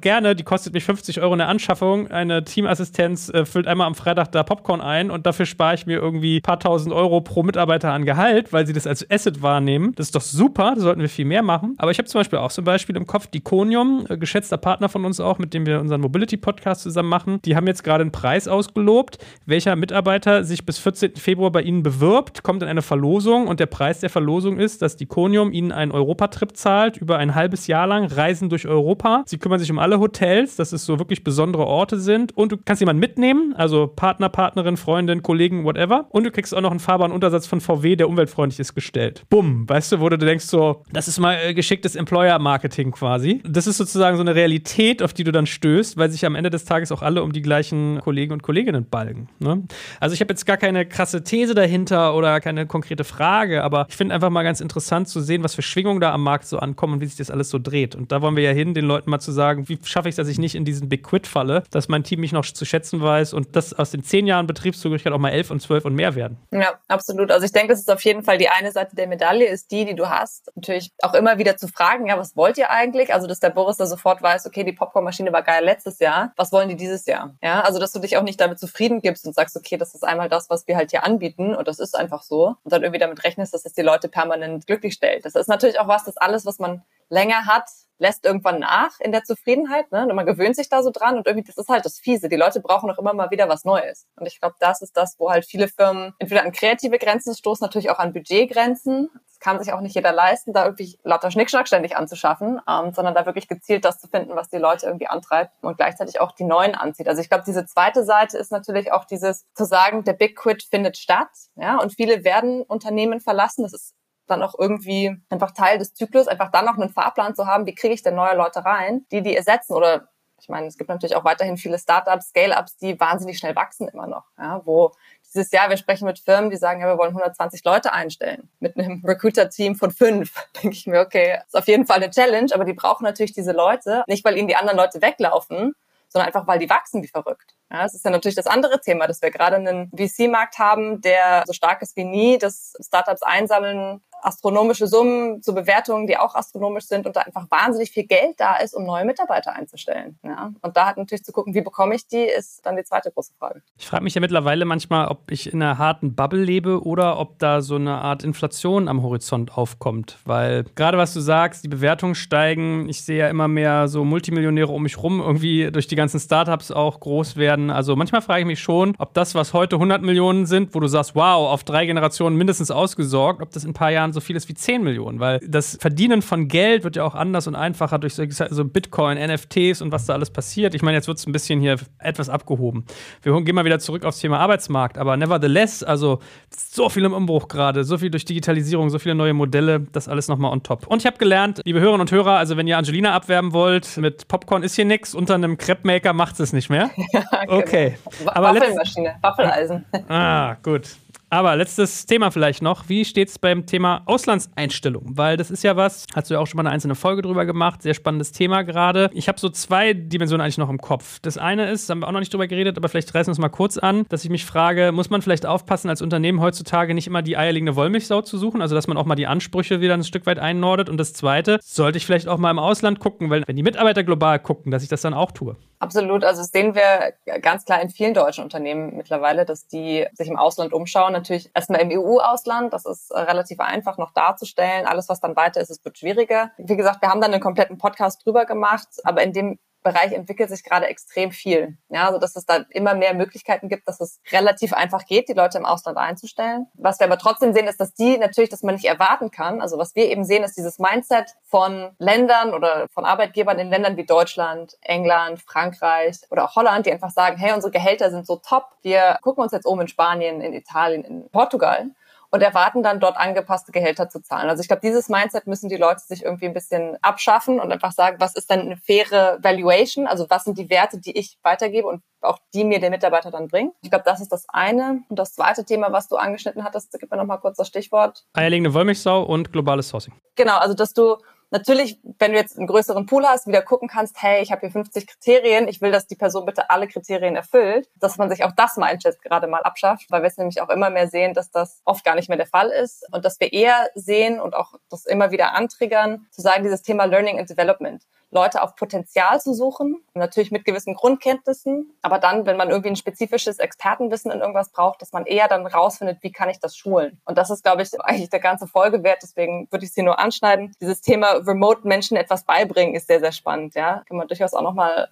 gerne. 0.00 0.34
Die 0.34 0.42
kostet 0.42 0.74
mich 0.74 0.82
50 0.82 1.20
Euro 1.20 1.34
in 1.34 1.38
der 1.38 1.48
Anschaffung. 1.48 2.10
Eine 2.10 2.42
Teamassistenz 2.42 3.28
äh, 3.28 3.44
füllt 3.44 3.68
einmal 3.68 3.86
am 3.86 3.94
Freitag 3.94 4.32
da 4.32 4.42
Popcorn 4.42 4.80
ein 4.80 5.12
und 5.12 5.24
dafür 5.24 5.46
spare 5.46 5.74
ich 5.74 5.86
mir 5.86 5.98
irgendwie 5.98 6.38
ein 6.38 6.42
paar 6.42 6.58
tausend 6.58 6.92
Euro 6.92 7.20
pro 7.20 7.44
Mitarbeiter 7.44 7.92
an 7.92 8.04
Gehalt, 8.04 8.52
weil 8.52 8.66
sie 8.66 8.72
das 8.72 8.88
als 8.88 9.08
Asset 9.08 9.40
wahrnehmen. 9.40 9.92
Das 9.94 10.08
ist 10.08 10.16
doch 10.16 10.22
super. 10.22 10.72
Da 10.74 10.80
sollten 10.80 11.00
wir 11.00 11.08
viel 11.08 11.26
mehr 11.26 11.42
machen. 11.42 11.76
Aber 11.78 11.92
ich 11.92 11.98
habe 11.98 12.08
zum 12.08 12.18
Beispiel 12.18 12.40
auch 12.40 12.50
ein 12.58 12.64
Beispiel 12.64 12.96
im 12.96 13.06
Kopf. 13.06 13.28
Die 13.28 13.40
Konium, 13.40 14.06
äh, 14.08 14.16
geschätzter 14.16 14.56
Partner 14.56 14.88
von 14.88 15.04
uns 15.04 15.20
auch, 15.20 15.27
mit 15.36 15.52
dem 15.52 15.66
wir 15.66 15.80
unseren 15.80 16.00
Mobility-Podcast 16.00 16.80
zusammen 16.82 17.10
machen, 17.10 17.42
die 17.44 17.56
haben 17.56 17.66
jetzt 17.66 17.84
gerade 17.84 18.00
einen 18.00 18.12
Preis 18.12 18.48
ausgelobt. 18.48 19.18
Welcher 19.44 19.76
Mitarbeiter 19.76 20.44
sich 20.44 20.64
bis 20.64 20.78
14. 20.78 21.16
Februar 21.16 21.52
bei 21.52 21.60
Ihnen 21.60 21.82
bewirbt, 21.82 22.42
kommt 22.42 22.62
in 22.62 22.68
eine 22.70 22.80
Verlosung 22.80 23.46
und 23.46 23.60
der 23.60 23.66
Preis 23.66 24.00
der 24.00 24.08
Verlosung 24.08 24.58
ist, 24.58 24.80
dass 24.80 24.96
die 24.96 25.04
Konium 25.04 25.52
Ihnen 25.52 25.72
einen 25.72 25.92
Europatrip 25.92 26.56
zahlt, 26.56 26.96
über 26.96 27.18
ein 27.18 27.34
halbes 27.34 27.66
Jahr 27.66 27.86
lang 27.86 28.06
Reisen 28.06 28.48
durch 28.48 28.66
Europa. 28.66 29.24
Sie 29.26 29.36
kümmern 29.36 29.58
sich 29.58 29.70
um 29.70 29.78
alle 29.78 30.00
Hotels, 30.00 30.56
dass 30.56 30.72
es 30.72 30.86
so 30.86 30.98
wirklich 30.98 31.24
besondere 31.24 31.66
Orte 31.66 31.98
sind 31.98 32.34
und 32.34 32.52
du 32.52 32.56
kannst 32.56 32.80
jemanden 32.80 33.00
mitnehmen, 33.00 33.54
also 33.54 33.86
Partner, 33.86 34.30
Partnerin, 34.30 34.78
Freundin, 34.78 35.22
Kollegen, 35.22 35.64
whatever. 35.64 36.06
Und 36.10 36.24
du 36.24 36.30
kriegst 36.30 36.54
auch 36.54 36.60
noch 36.60 36.70
einen 36.70 36.80
fahrbaren 36.80 37.12
Untersatz 37.12 37.46
von 37.46 37.60
VW, 37.60 37.96
der 37.96 38.08
umweltfreundlich 38.08 38.60
ist, 38.60 38.74
gestellt. 38.74 39.24
Bumm, 39.28 39.68
weißt 39.68 39.92
du, 39.92 40.00
wo 40.00 40.08
du 40.08 40.16
denkst 40.16 40.44
so, 40.44 40.84
das 40.92 41.08
ist 41.08 41.18
mal 41.18 41.34
äh, 41.34 41.54
geschicktes 41.54 41.96
Employer-Marketing 41.96 42.92
quasi. 42.92 43.42
Das 43.44 43.66
ist 43.66 43.78
sozusagen 43.78 44.16
so 44.16 44.22
eine 44.22 44.34
Realität, 44.34 45.02
auf 45.02 45.12
die 45.18 45.24
du 45.24 45.32
dann 45.32 45.46
stößt, 45.46 45.96
weil 45.96 46.10
sich 46.10 46.24
am 46.24 46.34
Ende 46.34 46.50
des 46.50 46.64
Tages 46.64 46.92
auch 46.92 47.02
alle 47.02 47.22
um 47.22 47.32
die 47.32 47.42
gleichen 47.42 48.00
Kollegen 48.00 48.32
und 48.32 48.42
Kolleginnen 48.42 48.88
balgen. 48.88 49.28
Ne? 49.38 49.64
Also 50.00 50.14
ich 50.14 50.20
habe 50.20 50.32
jetzt 50.32 50.46
gar 50.46 50.56
keine 50.56 50.86
krasse 50.86 51.24
These 51.24 51.54
dahinter 51.54 52.14
oder 52.14 52.40
keine 52.40 52.66
konkrete 52.66 53.04
Frage, 53.04 53.62
aber 53.64 53.86
ich 53.88 53.96
finde 53.96 54.14
einfach 54.14 54.30
mal 54.30 54.42
ganz 54.42 54.60
interessant 54.60 55.08
zu 55.08 55.20
sehen, 55.20 55.42
was 55.42 55.54
für 55.54 55.62
Schwingungen 55.62 56.00
da 56.00 56.12
am 56.12 56.22
Markt 56.22 56.46
so 56.46 56.58
ankommen 56.58 56.94
und 56.94 57.00
wie 57.00 57.06
sich 57.06 57.16
das 57.16 57.30
alles 57.30 57.50
so 57.50 57.58
dreht. 57.58 57.94
Und 57.94 58.12
da 58.12 58.22
wollen 58.22 58.36
wir 58.36 58.42
ja 58.42 58.52
hin, 58.52 58.74
den 58.74 58.84
Leuten 58.84 59.10
mal 59.10 59.20
zu 59.20 59.32
sagen, 59.32 59.68
wie 59.68 59.78
schaffe 59.82 60.08
ich 60.08 60.12
es, 60.12 60.16
dass 60.16 60.28
ich 60.28 60.38
nicht 60.38 60.54
in 60.54 60.64
diesen 60.64 60.88
Big 60.88 61.02
Quit 61.02 61.26
falle, 61.26 61.62
dass 61.70 61.88
mein 61.88 62.04
Team 62.04 62.20
mich 62.20 62.32
noch 62.32 62.44
zu 62.44 62.64
schätzen 62.64 63.00
weiß 63.00 63.34
und 63.34 63.56
dass 63.56 63.74
aus 63.74 63.90
den 63.90 64.02
zehn 64.02 64.26
Jahren 64.26 64.46
Betriebszugehörigkeit 64.46 65.12
auch 65.12 65.18
mal 65.18 65.30
elf 65.30 65.50
und 65.50 65.60
zwölf 65.60 65.84
und 65.84 65.94
mehr 65.94 66.14
werden. 66.14 66.38
Ja, 66.50 66.78
absolut. 66.88 67.30
Also 67.30 67.44
ich 67.44 67.52
denke, 67.52 67.68
das 67.68 67.80
ist 67.80 67.90
auf 67.90 68.02
jeden 68.02 68.22
Fall 68.22 68.38
die 68.38 68.48
eine 68.48 68.72
Seite 68.72 68.96
der 68.96 69.06
Medaille, 69.06 69.46
ist 69.46 69.70
die, 69.70 69.84
die 69.84 69.94
du 69.94 70.08
hast. 70.08 70.50
Natürlich 70.54 70.92
auch 71.02 71.14
immer 71.14 71.38
wieder 71.38 71.56
zu 71.56 71.68
fragen, 71.68 72.06
ja, 72.06 72.18
was 72.18 72.36
wollt 72.36 72.58
ihr 72.58 72.70
eigentlich? 72.70 73.12
Also, 73.12 73.26
dass 73.26 73.40
der 73.40 73.50
Boris 73.50 73.76
da 73.76 73.86
sofort 73.86 74.22
weiß, 74.22 74.46
okay, 74.46 74.64
die 74.64 74.72
Popcornmaschine 75.08 75.32
war 75.32 75.42
geil 75.42 75.64
letztes 75.64 75.98
Jahr, 75.98 76.32
was 76.36 76.52
wollen 76.52 76.68
die 76.68 76.76
dieses 76.76 77.06
Jahr? 77.06 77.34
Ja, 77.42 77.62
also 77.62 77.78
dass 77.78 77.92
du 77.92 77.98
dich 77.98 78.16
auch 78.16 78.22
nicht 78.22 78.40
damit 78.40 78.58
zufrieden 78.58 79.00
gibst 79.00 79.26
und 79.26 79.34
sagst, 79.34 79.56
okay, 79.56 79.76
das 79.76 79.94
ist 79.94 80.04
einmal 80.04 80.28
das, 80.28 80.50
was 80.50 80.66
wir 80.66 80.76
halt 80.76 80.90
hier 80.90 81.04
anbieten 81.04 81.54
und 81.54 81.66
das 81.66 81.78
ist 81.78 81.96
einfach 81.96 82.22
so 82.22 82.56
und 82.62 82.72
dann 82.72 82.82
irgendwie 82.82 83.00
damit 83.00 83.24
rechnest, 83.24 83.54
dass 83.54 83.64
es 83.64 83.72
die 83.72 83.82
Leute 83.82 84.08
permanent 84.08 84.66
glücklich 84.66 84.94
stellt. 84.94 85.24
Das 85.24 85.34
ist 85.34 85.48
natürlich 85.48 85.80
auch 85.80 85.88
was, 85.88 86.04
das 86.04 86.16
alles, 86.16 86.44
was 86.44 86.58
man 86.58 86.82
länger 87.08 87.46
hat, 87.46 87.64
lässt 87.98 88.24
irgendwann 88.24 88.60
nach 88.60 89.00
in 89.00 89.12
der 89.12 89.24
Zufriedenheit. 89.24 89.90
Ne? 89.90 90.06
Und 90.06 90.14
man 90.14 90.26
gewöhnt 90.26 90.54
sich 90.54 90.68
da 90.68 90.82
so 90.82 90.90
dran 90.90 91.16
und 91.16 91.26
irgendwie, 91.26 91.46
das 91.46 91.56
ist 91.56 91.68
halt 91.68 91.84
das 91.84 91.98
Fiese. 91.98 92.28
Die 92.28 92.36
Leute 92.36 92.60
brauchen 92.60 92.90
auch 92.90 92.98
immer 92.98 93.12
mal 93.12 93.30
wieder 93.30 93.48
was 93.48 93.64
Neues. 93.64 94.06
Und 94.16 94.26
ich 94.26 94.40
glaube, 94.40 94.54
das 94.60 94.82
ist 94.82 94.96
das, 94.96 95.18
wo 95.18 95.30
halt 95.30 95.44
viele 95.46 95.68
Firmen 95.68 96.14
entweder 96.18 96.42
an 96.42 96.52
kreative 96.52 96.98
Grenzen 96.98 97.34
stoßen, 97.34 97.64
natürlich 97.64 97.90
auch 97.90 97.98
an 97.98 98.12
Budgetgrenzen. 98.12 99.10
Kann 99.40 99.58
sich 99.58 99.72
auch 99.72 99.80
nicht 99.80 99.94
jeder 99.94 100.12
leisten, 100.12 100.52
da 100.52 100.64
irgendwie 100.64 100.98
lauter 101.04 101.30
Schnickschnack 101.30 101.68
ständig 101.68 101.96
anzuschaffen, 101.96 102.60
ähm, 102.68 102.92
sondern 102.92 103.14
da 103.14 103.26
wirklich 103.26 103.48
gezielt 103.48 103.84
das 103.84 104.00
zu 104.00 104.08
finden, 104.08 104.34
was 104.34 104.48
die 104.48 104.58
Leute 104.58 104.86
irgendwie 104.86 105.06
antreibt 105.06 105.52
und 105.62 105.76
gleichzeitig 105.76 106.20
auch 106.20 106.32
die 106.32 106.44
Neuen 106.44 106.74
anzieht. 106.74 107.08
Also 107.08 107.20
ich 107.20 107.28
glaube, 107.28 107.44
diese 107.46 107.66
zweite 107.66 108.04
Seite 108.04 108.36
ist 108.38 108.50
natürlich 108.50 108.92
auch 108.92 109.04
dieses 109.04 109.46
zu 109.54 109.64
sagen, 109.64 110.04
der 110.04 110.14
Big 110.14 110.36
Quit 110.36 110.62
findet 110.62 110.96
statt, 110.96 111.30
ja, 111.56 111.78
und 111.78 111.94
viele 111.94 112.24
werden 112.24 112.62
Unternehmen 112.62 113.20
verlassen. 113.20 113.62
Das 113.62 113.72
ist 113.72 113.94
dann 114.26 114.42
auch 114.42 114.54
irgendwie 114.58 115.16
einfach 115.30 115.52
Teil 115.52 115.78
des 115.78 115.94
Zyklus, 115.94 116.28
einfach 116.28 116.50
dann 116.50 116.66
noch 116.66 116.76
einen 116.76 116.90
Fahrplan 116.90 117.34
zu 117.34 117.46
haben, 117.46 117.66
wie 117.66 117.74
kriege 117.74 117.94
ich 117.94 118.02
denn 118.02 118.14
neue 118.14 118.36
Leute 118.36 118.64
rein, 118.64 119.06
die 119.10 119.22
die 119.22 119.36
ersetzen 119.36 119.74
oder 119.74 120.08
ich 120.40 120.48
meine, 120.48 120.68
es 120.68 120.78
gibt 120.78 120.88
natürlich 120.88 121.16
auch 121.16 121.24
weiterhin 121.24 121.56
viele 121.56 121.78
Startups, 121.78 122.28
Scale-ups, 122.28 122.76
die 122.76 122.98
wahnsinnig 123.00 123.38
schnell 123.38 123.56
wachsen 123.56 123.88
immer 123.88 124.06
noch, 124.06 124.24
ja, 124.38 124.62
wo 124.64 124.92
dieses 125.34 125.50
Jahr, 125.52 125.68
wir 125.68 125.76
sprechen 125.76 126.04
mit 126.06 126.18
Firmen, 126.18 126.50
die 126.50 126.56
sagen, 126.56 126.80
ja, 126.80 126.86
wir 126.86 126.98
wollen 126.98 127.10
120 127.10 127.64
Leute 127.64 127.92
einstellen. 127.92 128.48
Mit 128.60 128.76
einem 128.78 129.02
Recruiter-Team 129.06 129.76
von 129.76 129.90
fünf. 129.90 130.32
Denke 130.62 130.76
ich 130.76 130.86
mir, 130.86 131.00
okay, 131.00 131.40
ist 131.46 131.56
auf 131.56 131.68
jeden 131.68 131.86
Fall 131.86 131.96
eine 131.96 132.10
Challenge, 132.10 132.48
aber 132.52 132.64
die 132.64 132.72
brauchen 132.72 133.04
natürlich 133.04 133.32
diese 133.32 133.52
Leute, 133.52 134.04
nicht 134.06 134.24
weil 134.24 134.36
ihnen 134.36 134.48
die 134.48 134.56
anderen 134.56 134.78
Leute 134.78 135.02
weglaufen, 135.02 135.74
sondern 136.08 136.26
einfach, 136.28 136.46
weil 136.46 136.58
die 136.58 136.70
wachsen 136.70 137.02
wie 137.02 137.08
verrückt. 137.08 137.54
Ja, 137.70 137.82
das 137.82 137.94
ist 137.94 138.04
ja 138.04 138.10
natürlich 138.10 138.36
das 138.36 138.46
andere 138.46 138.80
Thema, 138.80 139.06
dass 139.06 139.20
wir 139.20 139.30
gerade 139.30 139.56
einen 139.56 139.90
VC-Markt 139.90 140.58
haben, 140.58 141.02
der 141.02 141.44
so 141.46 141.52
stark 141.52 141.82
ist 141.82 141.96
wie 141.96 142.04
nie, 142.04 142.38
dass 142.38 142.74
Startups 142.80 143.22
einsammeln, 143.22 144.00
astronomische 144.22 144.86
Summen 144.86 145.42
zu 145.42 145.54
Bewertungen, 145.54 146.06
die 146.06 146.16
auch 146.16 146.34
astronomisch 146.34 146.84
sind 146.84 147.06
und 147.06 147.16
da 147.16 147.20
einfach 147.20 147.50
wahnsinnig 147.50 147.90
viel 147.90 148.04
Geld 148.04 148.38
da 148.38 148.56
ist, 148.56 148.74
um 148.74 148.84
neue 148.84 149.04
Mitarbeiter 149.04 149.54
einzustellen. 149.54 150.18
Ja? 150.22 150.52
Und 150.62 150.76
da 150.76 150.86
hat 150.86 150.96
natürlich 150.96 151.24
zu 151.24 151.32
gucken, 151.32 151.54
wie 151.54 151.60
bekomme 151.60 151.94
ich 151.94 152.06
die, 152.06 152.22
ist 152.24 152.64
dann 152.64 152.76
die 152.76 152.84
zweite 152.84 153.10
große 153.10 153.32
Frage. 153.38 153.62
Ich 153.78 153.86
frage 153.86 154.04
mich 154.04 154.14
ja 154.14 154.20
mittlerweile 154.20 154.64
manchmal, 154.64 155.08
ob 155.08 155.30
ich 155.30 155.52
in 155.52 155.62
einer 155.62 155.78
harten 155.78 156.14
Bubble 156.14 156.42
lebe 156.42 156.82
oder 156.82 157.18
ob 157.18 157.38
da 157.38 157.60
so 157.60 157.76
eine 157.76 157.98
Art 157.98 158.24
Inflation 158.24 158.88
am 158.88 159.02
Horizont 159.02 159.56
aufkommt. 159.56 160.18
Weil 160.24 160.64
gerade 160.74 160.98
was 160.98 161.14
du 161.14 161.20
sagst, 161.20 161.64
die 161.64 161.68
Bewertungen 161.68 162.14
steigen. 162.14 162.88
Ich 162.88 163.02
sehe 163.02 163.18
ja 163.18 163.28
immer 163.28 163.48
mehr 163.48 163.88
so 163.88 164.04
Multimillionäre 164.04 164.72
um 164.72 164.82
mich 164.82 164.98
rum 165.02 165.20
irgendwie 165.20 165.70
durch 165.70 165.86
die 165.86 165.96
ganzen 165.96 166.20
Startups 166.20 166.70
auch 166.70 167.00
groß 167.00 167.36
werden. 167.36 167.70
Also 167.70 167.96
manchmal 167.96 168.22
frage 168.22 168.40
ich 168.40 168.46
mich 168.46 168.60
schon, 168.60 168.94
ob 168.98 169.14
das, 169.14 169.34
was 169.34 169.52
heute 169.52 169.76
100 169.76 170.02
Millionen 170.02 170.46
sind, 170.46 170.74
wo 170.74 170.80
du 170.80 170.88
sagst, 170.88 171.14
wow, 171.14 171.50
auf 171.50 171.64
drei 171.64 171.86
Generationen 171.86 172.36
mindestens 172.36 172.70
ausgesorgt, 172.70 173.42
ob 173.42 173.50
das 173.52 173.64
in 173.64 173.70
ein 173.70 173.74
paar 173.74 173.90
Jahren 173.90 174.07
Jahren 174.08 174.12
so 174.12 174.20
viel 174.20 174.36
ist 174.36 174.48
wie 174.48 174.54
10 174.54 174.82
Millionen, 174.82 175.20
weil 175.20 175.40
das 175.46 175.78
Verdienen 175.80 176.22
von 176.22 176.48
Geld 176.48 176.84
wird 176.84 176.96
ja 176.96 177.04
auch 177.04 177.14
anders 177.14 177.46
und 177.46 177.54
einfacher 177.54 177.98
durch 177.98 178.14
so 178.14 178.22
also 178.22 178.64
Bitcoin, 178.64 179.18
NFTs 179.18 179.82
und 179.82 179.92
was 179.92 180.06
da 180.06 180.14
alles 180.14 180.30
passiert. 180.30 180.74
Ich 180.74 180.82
meine, 180.82 180.96
jetzt 180.96 181.08
wird 181.08 181.18
es 181.18 181.26
ein 181.26 181.32
bisschen 181.32 181.60
hier 181.60 181.76
etwas 181.98 182.28
abgehoben. 182.28 182.84
Wir 183.22 183.38
gehen 183.42 183.54
mal 183.54 183.64
wieder 183.64 183.78
zurück 183.78 184.04
aufs 184.04 184.18
Thema 184.18 184.38
Arbeitsmarkt, 184.38 184.98
aber 184.98 185.16
nevertheless, 185.16 185.82
also 185.82 186.20
so 186.50 186.88
viel 186.88 187.04
im 187.04 187.12
Umbruch 187.12 187.48
gerade, 187.48 187.84
so 187.84 187.98
viel 187.98 188.10
durch 188.10 188.24
Digitalisierung, 188.24 188.90
so 188.90 188.98
viele 188.98 189.14
neue 189.14 189.34
Modelle, 189.34 189.80
das 189.92 190.08
alles 190.08 190.28
nochmal 190.28 190.52
on 190.52 190.62
top. 190.62 190.86
Und 190.86 191.00
ich 191.00 191.06
habe 191.06 191.18
gelernt, 191.18 191.60
liebe 191.64 191.80
Hörerinnen 191.80 192.02
und 192.02 192.12
Hörer, 192.12 192.36
also 192.36 192.56
wenn 192.56 192.66
ihr 192.66 192.78
Angelina 192.78 193.14
abwerben 193.14 193.52
wollt, 193.52 193.96
mit 193.98 194.28
Popcorn 194.28 194.62
ist 194.62 194.74
hier 194.74 194.84
nichts, 194.84 195.14
unter 195.14 195.34
einem 195.34 195.56
Crepe-Maker 195.56 196.12
macht 196.12 196.40
es 196.40 196.52
nicht 196.52 196.70
mehr. 196.70 196.90
Genau. 197.10 197.58
Okay. 197.58 197.96
Waffelmaschine, 198.24 199.16
Waffeleisen. 199.22 199.84
Ah, 200.08 200.56
gut. 200.62 200.88
Aber 201.30 201.56
letztes 201.56 202.06
Thema 202.06 202.30
vielleicht 202.30 202.62
noch. 202.62 202.88
Wie 202.88 203.04
steht 203.04 203.28
es 203.28 203.38
beim 203.38 203.66
Thema 203.66 204.02
Auslandseinstellung? 204.06 205.10
Weil 205.10 205.36
das 205.36 205.50
ist 205.50 205.62
ja 205.62 205.76
was, 205.76 206.06
hast 206.14 206.30
du 206.30 206.34
ja 206.34 206.40
auch 206.40 206.46
schon 206.46 206.56
mal 206.56 206.62
eine 206.62 206.70
einzelne 206.70 206.94
Folge 206.94 207.20
drüber 207.20 207.44
gemacht, 207.44 207.82
sehr 207.82 207.92
spannendes 207.92 208.32
Thema 208.32 208.62
gerade. 208.62 209.10
Ich 209.12 209.28
habe 209.28 209.38
so 209.38 209.50
zwei 209.50 209.92
Dimensionen 209.92 210.42
eigentlich 210.42 210.56
noch 210.56 210.70
im 210.70 210.78
Kopf. 210.78 211.18
Das 211.20 211.36
eine 211.36 211.70
ist, 211.70 211.90
haben 211.90 212.00
wir 212.00 212.08
auch 212.08 212.12
noch 212.12 212.20
nicht 212.20 212.32
drüber 212.32 212.46
geredet, 212.46 212.78
aber 212.78 212.88
vielleicht 212.88 213.14
reißen 213.14 213.28
wir 213.30 213.32
es 213.32 213.38
mal 213.38 213.50
kurz 213.50 213.76
an, 213.76 214.06
dass 214.08 214.24
ich 214.24 214.30
mich 214.30 214.46
frage, 214.46 214.90
muss 214.90 215.10
man 215.10 215.20
vielleicht 215.20 215.44
aufpassen, 215.44 215.90
als 215.90 216.00
Unternehmen 216.00 216.40
heutzutage 216.40 216.94
nicht 216.94 217.06
immer 217.06 217.20
die 217.20 217.36
eierlegende 217.36 217.76
Wollmilchsau 217.76 218.22
zu 218.22 218.38
suchen, 218.38 218.62
also 218.62 218.74
dass 218.74 218.86
man 218.86 218.96
auch 218.96 219.04
mal 219.04 219.14
die 219.14 219.26
Ansprüche 219.26 219.82
wieder 219.82 219.94
ein 219.94 220.04
Stück 220.04 220.24
weit 220.24 220.38
einnordet. 220.38 220.88
Und 220.88 220.96
das 220.96 221.12
zweite, 221.12 221.58
sollte 221.62 221.98
ich 221.98 222.06
vielleicht 222.06 222.28
auch 222.28 222.38
mal 222.38 222.50
im 222.50 222.58
Ausland 222.58 223.00
gucken, 223.00 223.28
weil 223.28 223.44
wenn 223.46 223.56
die 223.56 223.62
Mitarbeiter 223.62 224.02
global 224.02 224.38
gucken, 224.38 224.72
dass 224.72 224.82
ich 224.82 224.88
das 224.88 225.02
dann 225.02 225.12
auch 225.12 225.32
tue. 225.32 225.56
Absolut. 225.80 226.24
Also 226.24 226.42
das 226.42 226.50
sehen 226.50 226.74
wir 226.74 227.14
ganz 227.40 227.64
klar 227.64 227.80
in 227.80 227.88
vielen 227.88 228.12
deutschen 228.12 228.42
Unternehmen 228.42 228.96
mittlerweile, 228.96 229.44
dass 229.44 229.68
die 229.68 230.06
sich 230.12 230.26
im 230.26 230.36
Ausland 230.36 230.72
umschauen. 230.72 231.12
Natürlich 231.12 231.50
erstmal 231.54 231.80
im 231.80 231.90
EU-Ausland. 231.90 232.72
Das 232.72 232.84
ist 232.84 233.12
äh, 233.12 233.20
relativ 233.20 233.60
einfach 233.60 233.96
noch 233.96 234.10
darzustellen. 234.10 234.86
Alles, 234.86 235.08
was 235.08 235.20
dann 235.20 235.36
weiter 235.36 235.60
ist, 235.60 235.70
es 235.70 235.84
wird 235.84 235.98
schwieriger. 235.98 236.50
Wie 236.58 236.76
gesagt, 236.76 237.00
wir 237.00 237.10
haben 237.10 237.20
dann 237.20 237.32
einen 237.32 237.42
kompletten 237.42 237.78
Podcast 237.78 238.26
drüber 238.26 238.44
gemacht. 238.44 238.88
Aber 239.04 239.22
in 239.22 239.32
dem 239.32 239.58
Bereich 239.88 240.12
entwickelt 240.12 240.50
sich 240.50 240.62
gerade 240.62 240.86
extrem 240.86 241.32
viel. 241.32 241.78
Ja, 241.88 242.06
also 242.06 242.18
dass 242.18 242.36
es 242.36 242.44
da 242.44 242.64
immer 242.70 242.94
mehr 242.94 243.14
Möglichkeiten 243.14 243.68
gibt, 243.68 243.88
dass 243.88 244.00
es 244.00 244.20
relativ 244.30 244.72
einfach 244.72 245.06
geht, 245.06 245.28
die 245.28 245.34
Leute 245.34 245.58
im 245.58 245.64
Ausland 245.64 245.96
einzustellen. 245.96 246.66
Was 246.74 247.00
wir 247.00 247.06
aber 247.06 247.18
trotzdem 247.18 247.52
sehen, 247.52 247.66
ist, 247.66 247.80
dass 247.80 247.94
die 247.94 248.18
natürlich, 248.18 248.50
dass 248.50 248.62
man 248.62 248.74
nicht 248.74 248.84
erwarten 248.84 249.30
kann. 249.30 249.60
Also 249.60 249.78
was 249.78 249.94
wir 249.94 250.10
eben 250.10 250.24
sehen, 250.24 250.44
ist 250.44 250.56
dieses 250.56 250.78
Mindset 250.78 251.34
von 251.44 251.90
Ländern 251.98 252.52
oder 252.52 252.86
von 252.90 253.04
Arbeitgebern 253.04 253.58
in 253.58 253.70
Ländern 253.70 253.96
wie 253.96 254.04
Deutschland, 254.04 254.76
England, 254.82 255.40
Frankreich 255.42 256.18
oder 256.30 256.44
auch 256.44 256.56
Holland, 256.56 256.86
die 256.86 256.92
einfach 256.92 257.10
sagen, 257.10 257.38
hey, 257.38 257.52
unsere 257.52 257.72
Gehälter 257.72 258.10
sind 258.10 258.26
so 258.26 258.36
top. 258.36 258.66
Wir 258.82 259.18
gucken 259.22 259.42
uns 259.42 259.52
jetzt 259.52 259.66
um 259.66 259.80
in 259.80 259.88
Spanien, 259.88 260.40
in 260.40 260.52
Italien, 260.52 261.04
in 261.04 261.30
Portugal 261.30 261.86
und 262.30 262.42
erwarten 262.42 262.82
dann 262.82 263.00
dort 263.00 263.16
angepasste 263.16 263.72
Gehälter 263.72 264.08
zu 264.08 264.20
zahlen. 264.20 264.48
Also 264.48 264.60
ich 264.60 264.68
glaube, 264.68 264.82
dieses 264.82 265.08
Mindset 265.08 265.46
müssen 265.46 265.68
die 265.68 265.76
Leute 265.76 266.00
sich 266.00 266.24
irgendwie 266.24 266.46
ein 266.46 266.54
bisschen 266.54 266.96
abschaffen 267.02 267.60
und 267.60 267.72
einfach 267.72 267.92
sagen, 267.92 268.16
was 268.20 268.34
ist 268.34 268.50
denn 268.50 268.60
eine 268.60 268.76
faire 268.76 269.38
Valuation? 269.42 270.06
Also 270.06 270.26
was 270.28 270.44
sind 270.44 270.58
die 270.58 270.70
Werte, 270.70 270.98
die 270.98 271.16
ich 271.16 271.38
weitergebe 271.42 271.86
und 271.86 272.02
auch 272.20 272.38
die 272.52 272.64
mir 272.64 272.80
der 272.80 272.90
Mitarbeiter 272.90 273.30
dann 273.30 273.48
bringt. 273.48 273.74
Ich 273.82 273.90
glaube, 273.90 274.04
das 274.04 274.20
ist 274.20 274.32
das 274.32 274.44
eine. 274.48 275.02
Und 275.08 275.18
das 275.18 275.34
zweite 275.34 275.64
Thema, 275.64 275.92
was 275.92 276.08
du 276.08 276.16
angeschnitten 276.16 276.64
hattest, 276.64 276.96
gib 276.98 277.10
mir 277.10 277.16
noch 277.16 277.24
mal 277.24 277.38
kurz 277.38 277.56
das 277.56 277.68
Stichwort. 277.68 278.24
Eierlegende 278.34 278.74
Wollmilchsau 278.74 279.22
und 279.22 279.52
globales 279.52 279.88
Sourcing. 279.88 280.14
Genau, 280.34 280.58
also 280.58 280.74
dass 280.74 280.92
du 280.92 281.16
natürlich, 281.50 282.00
wenn 282.18 282.32
du 282.32 282.38
jetzt 282.38 282.58
einen 282.58 282.66
größeren 282.66 283.06
Pool 283.06 283.24
hast, 283.26 283.46
wieder 283.46 283.62
gucken 283.62 283.88
kannst, 283.88 284.22
hey, 284.22 284.42
ich 284.42 284.50
habe 284.50 284.60
hier 284.60 284.70
50 284.70 285.06
Kriterien, 285.06 285.68
ich 285.68 285.80
will, 285.80 285.90
dass 285.90 286.06
die 286.06 286.16
Person 286.16 286.44
bitte 286.44 286.70
alle 286.70 286.88
Kriterien 286.88 287.36
erfüllt, 287.36 287.88
dass 287.96 288.18
man 288.18 288.30
sich 288.30 288.44
auch 288.44 288.52
das 288.52 288.76
Mindset 288.76 289.20
gerade 289.22 289.46
mal 289.46 289.62
abschafft, 289.62 290.10
weil 290.10 290.22
wir 290.22 290.28
es 290.28 290.36
nämlich 290.36 290.60
auch 290.60 290.68
immer 290.68 290.90
mehr 290.90 291.08
sehen, 291.08 291.34
dass 291.34 291.50
das 291.50 291.80
oft 291.84 292.04
gar 292.04 292.14
nicht 292.14 292.28
mehr 292.28 292.38
der 292.38 292.46
Fall 292.46 292.70
ist 292.70 293.06
und 293.12 293.24
dass 293.24 293.40
wir 293.40 293.52
eher 293.52 293.88
sehen 293.94 294.40
und 294.40 294.54
auch 294.54 294.74
das 294.90 295.06
immer 295.06 295.30
wieder 295.30 295.54
antriggern, 295.54 296.26
zu 296.30 296.42
sagen, 296.42 296.62
dieses 296.62 296.82
Thema 296.82 297.04
Learning 297.04 297.38
and 297.38 297.48
Development. 297.48 298.02
Leute 298.30 298.62
auf 298.62 298.76
Potenzial 298.76 299.40
zu 299.40 299.54
suchen, 299.54 300.02
natürlich 300.14 300.50
mit 300.50 300.64
gewissen 300.64 300.94
Grundkenntnissen, 300.94 301.92
aber 302.02 302.18
dann, 302.18 302.46
wenn 302.46 302.56
man 302.56 302.68
irgendwie 302.70 302.90
ein 302.90 302.96
spezifisches 302.96 303.58
Expertenwissen 303.58 304.30
in 304.30 304.40
irgendwas 304.40 304.70
braucht, 304.70 305.00
dass 305.00 305.12
man 305.12 305.24
eher 305.24 305.48
dann 305.48 305.66
rausfindet, 305.66 306.18
wie 306.22 306.32
kann 306.32 306.50
ich 306.50 306.60
das 306.60 306.76
schulen. 306.76 307.20
Und 307.24 307.38
das 307.38 307.50
ist, 307.50 307.64
glaube 307.64 307.82
ich, 307.82 307.88
eigentlich 308.00 308.30
der 308.30 308.40
ganze 308.40 308.66
Folgewert, 308.66 309.22
deswegen 309.22 309.68
würde 309.70 309.84
ich 309.84 309.92
sie 309.92 310.02
nur 310.02 310.18
anschneiden. 310.18 310.74
Dieses 310.80 311.00
Thema 311.00 311.32
Remote 311.32 311.86
Menschen 311.86 312.16
etwas 312.16 312.44
beibringen 312.44 312.94
ist 312.94 313.06
sehr, 313.06 313.20
sehr 313.20 313.32
spannend, 313.32 313.74
ja. 313.74 314.02
Kann 314.06 314.16
man 314.16 314.28
durchaus 314.28 314.52
auch 314.52 314.62
nochmal 314.62 315.08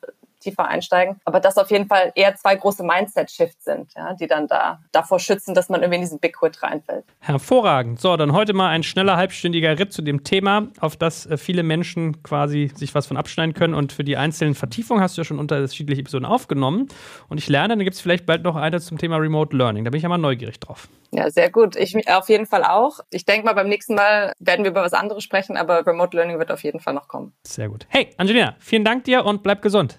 tiefer 0.46 0.66
einsteigen. 0.66 1.20
Aber 1.24 1.40
das 1.40 1.59
auf 1.59 1.70
jeden 1.70 1.87
Fall 1.87 2.12
eher 2.14 2.35
zwei 2.37 2.54
große 2.54 2.82
Mindset-Shifts 2.82 3.64
sind, 3.64 3.92
ja, 3.94 4.14
die 4.14 4.26
dann 4.26 4.46
da 4.46 4.80
davor 4.92 5.18
schützen, 5.18 5.54
dass 5.54 5.68
man 5.68 5.80
irgendwie 5.80 5.96
in 5.96 6.02
diesen 6.02 6.20
Big 6.20 6.37
Quit 6.37 6.62
reinfällt. 6.62 7.04
Hervorragend. 7.20 8.00
So, 8.00 8.16
dann 8.16 8.32
heute 8.32 8.52
mal 8.52 8.68
ein 8.68 8.82
schneller 8.82 9.16
halbstündiger 9.16 9.78
Ritt 9.78 9.92
zu 9.92 10.02
dem 10.02 10.24
Thema, 10.24 10.68
auf 10.80 10.96
das 10.96 11.26
äh, 11.26 11.37
viele 11.37 11.62
Menschen 11.62 12.22
quasi 12.22 12.70
sich 12.74 12.94
was 12.94 13.06
von 13.06 13.16
abschneiden 13.16 13.54
können. 13.54 13.74
Und 13.74 13.92
für 13.92 14.04
die 14.04 14.16
einzelnen 14.16 14.54
Vertiefungen 14.54 15.02
hast 15.02 15.16
du 15.16 15.22
ja 15.22 15.24
schon 15.24 15.38
unterschiedliche 15.38 16.00
Episoden 16.00 16.26
aufgenommen. 16.26 16.88
Und 17.28 17.38
ich 17.38 17.48
lerne, 17.48 17.76
dann 17.76 17.85
gibt 17.85 17.94
es 17.94 18.00
vielleicht 18.00 18.26
bald 18.26 18.42
noch 18.42 18.56
eine 18.56 18.80
zum 18.80 18.98
Thema 18.98 19.16
Remote 19.16 19.56
Learning. 19.56 19.85
Da 19.85 19.90
bin 19.90 19.98
ich 19.98 20.02
ja 20.02 20.09
mal 20.09 20.18
neugierig 20.18 20.61
drauf. 20.61 20.88
Ja, 21.12 21.30
sehr 21.30 21.50
gut. 21.50 21.76
Ich 21.76 21.96
auf 22.09 22.28
jeden 22.28 22.46
Fall 22.46 22.64
auch. 22.64 23.00
Ich 23.11 23.24
denke 23.24 23.46
mal, 23.46 23.54
beim 23.54 23.68
nächsten 23.68 23.94
Mal 23.94 24.32
werden 24.38 24.64
wir 24.64 24.70
über 24.70 24.82
was 24.82 24.92
anderes 24.92 25.24
sprechen, 25.24 25.56
aber 25.56 25.87
Remote 25.87 26.16
Learning 26.16 26.38
wird 26.38 26.50
auf 26.50 26.62
jeden 26.62 26.80
Fall 26.80 26.94
noch 26.94 27.09
kommen. 27.09 27.32
Sehr 27.46 27.68
gut. 27.68 27.87
Hey, 27.88 28.11
Angelina, 28.16 28.56
vielen 28.59 28.85
Dank 28.85 29.04
dir 29.04 29.24
und 29.24 29.42
bleib 29.42 29.62
gesund. 29.62 29.98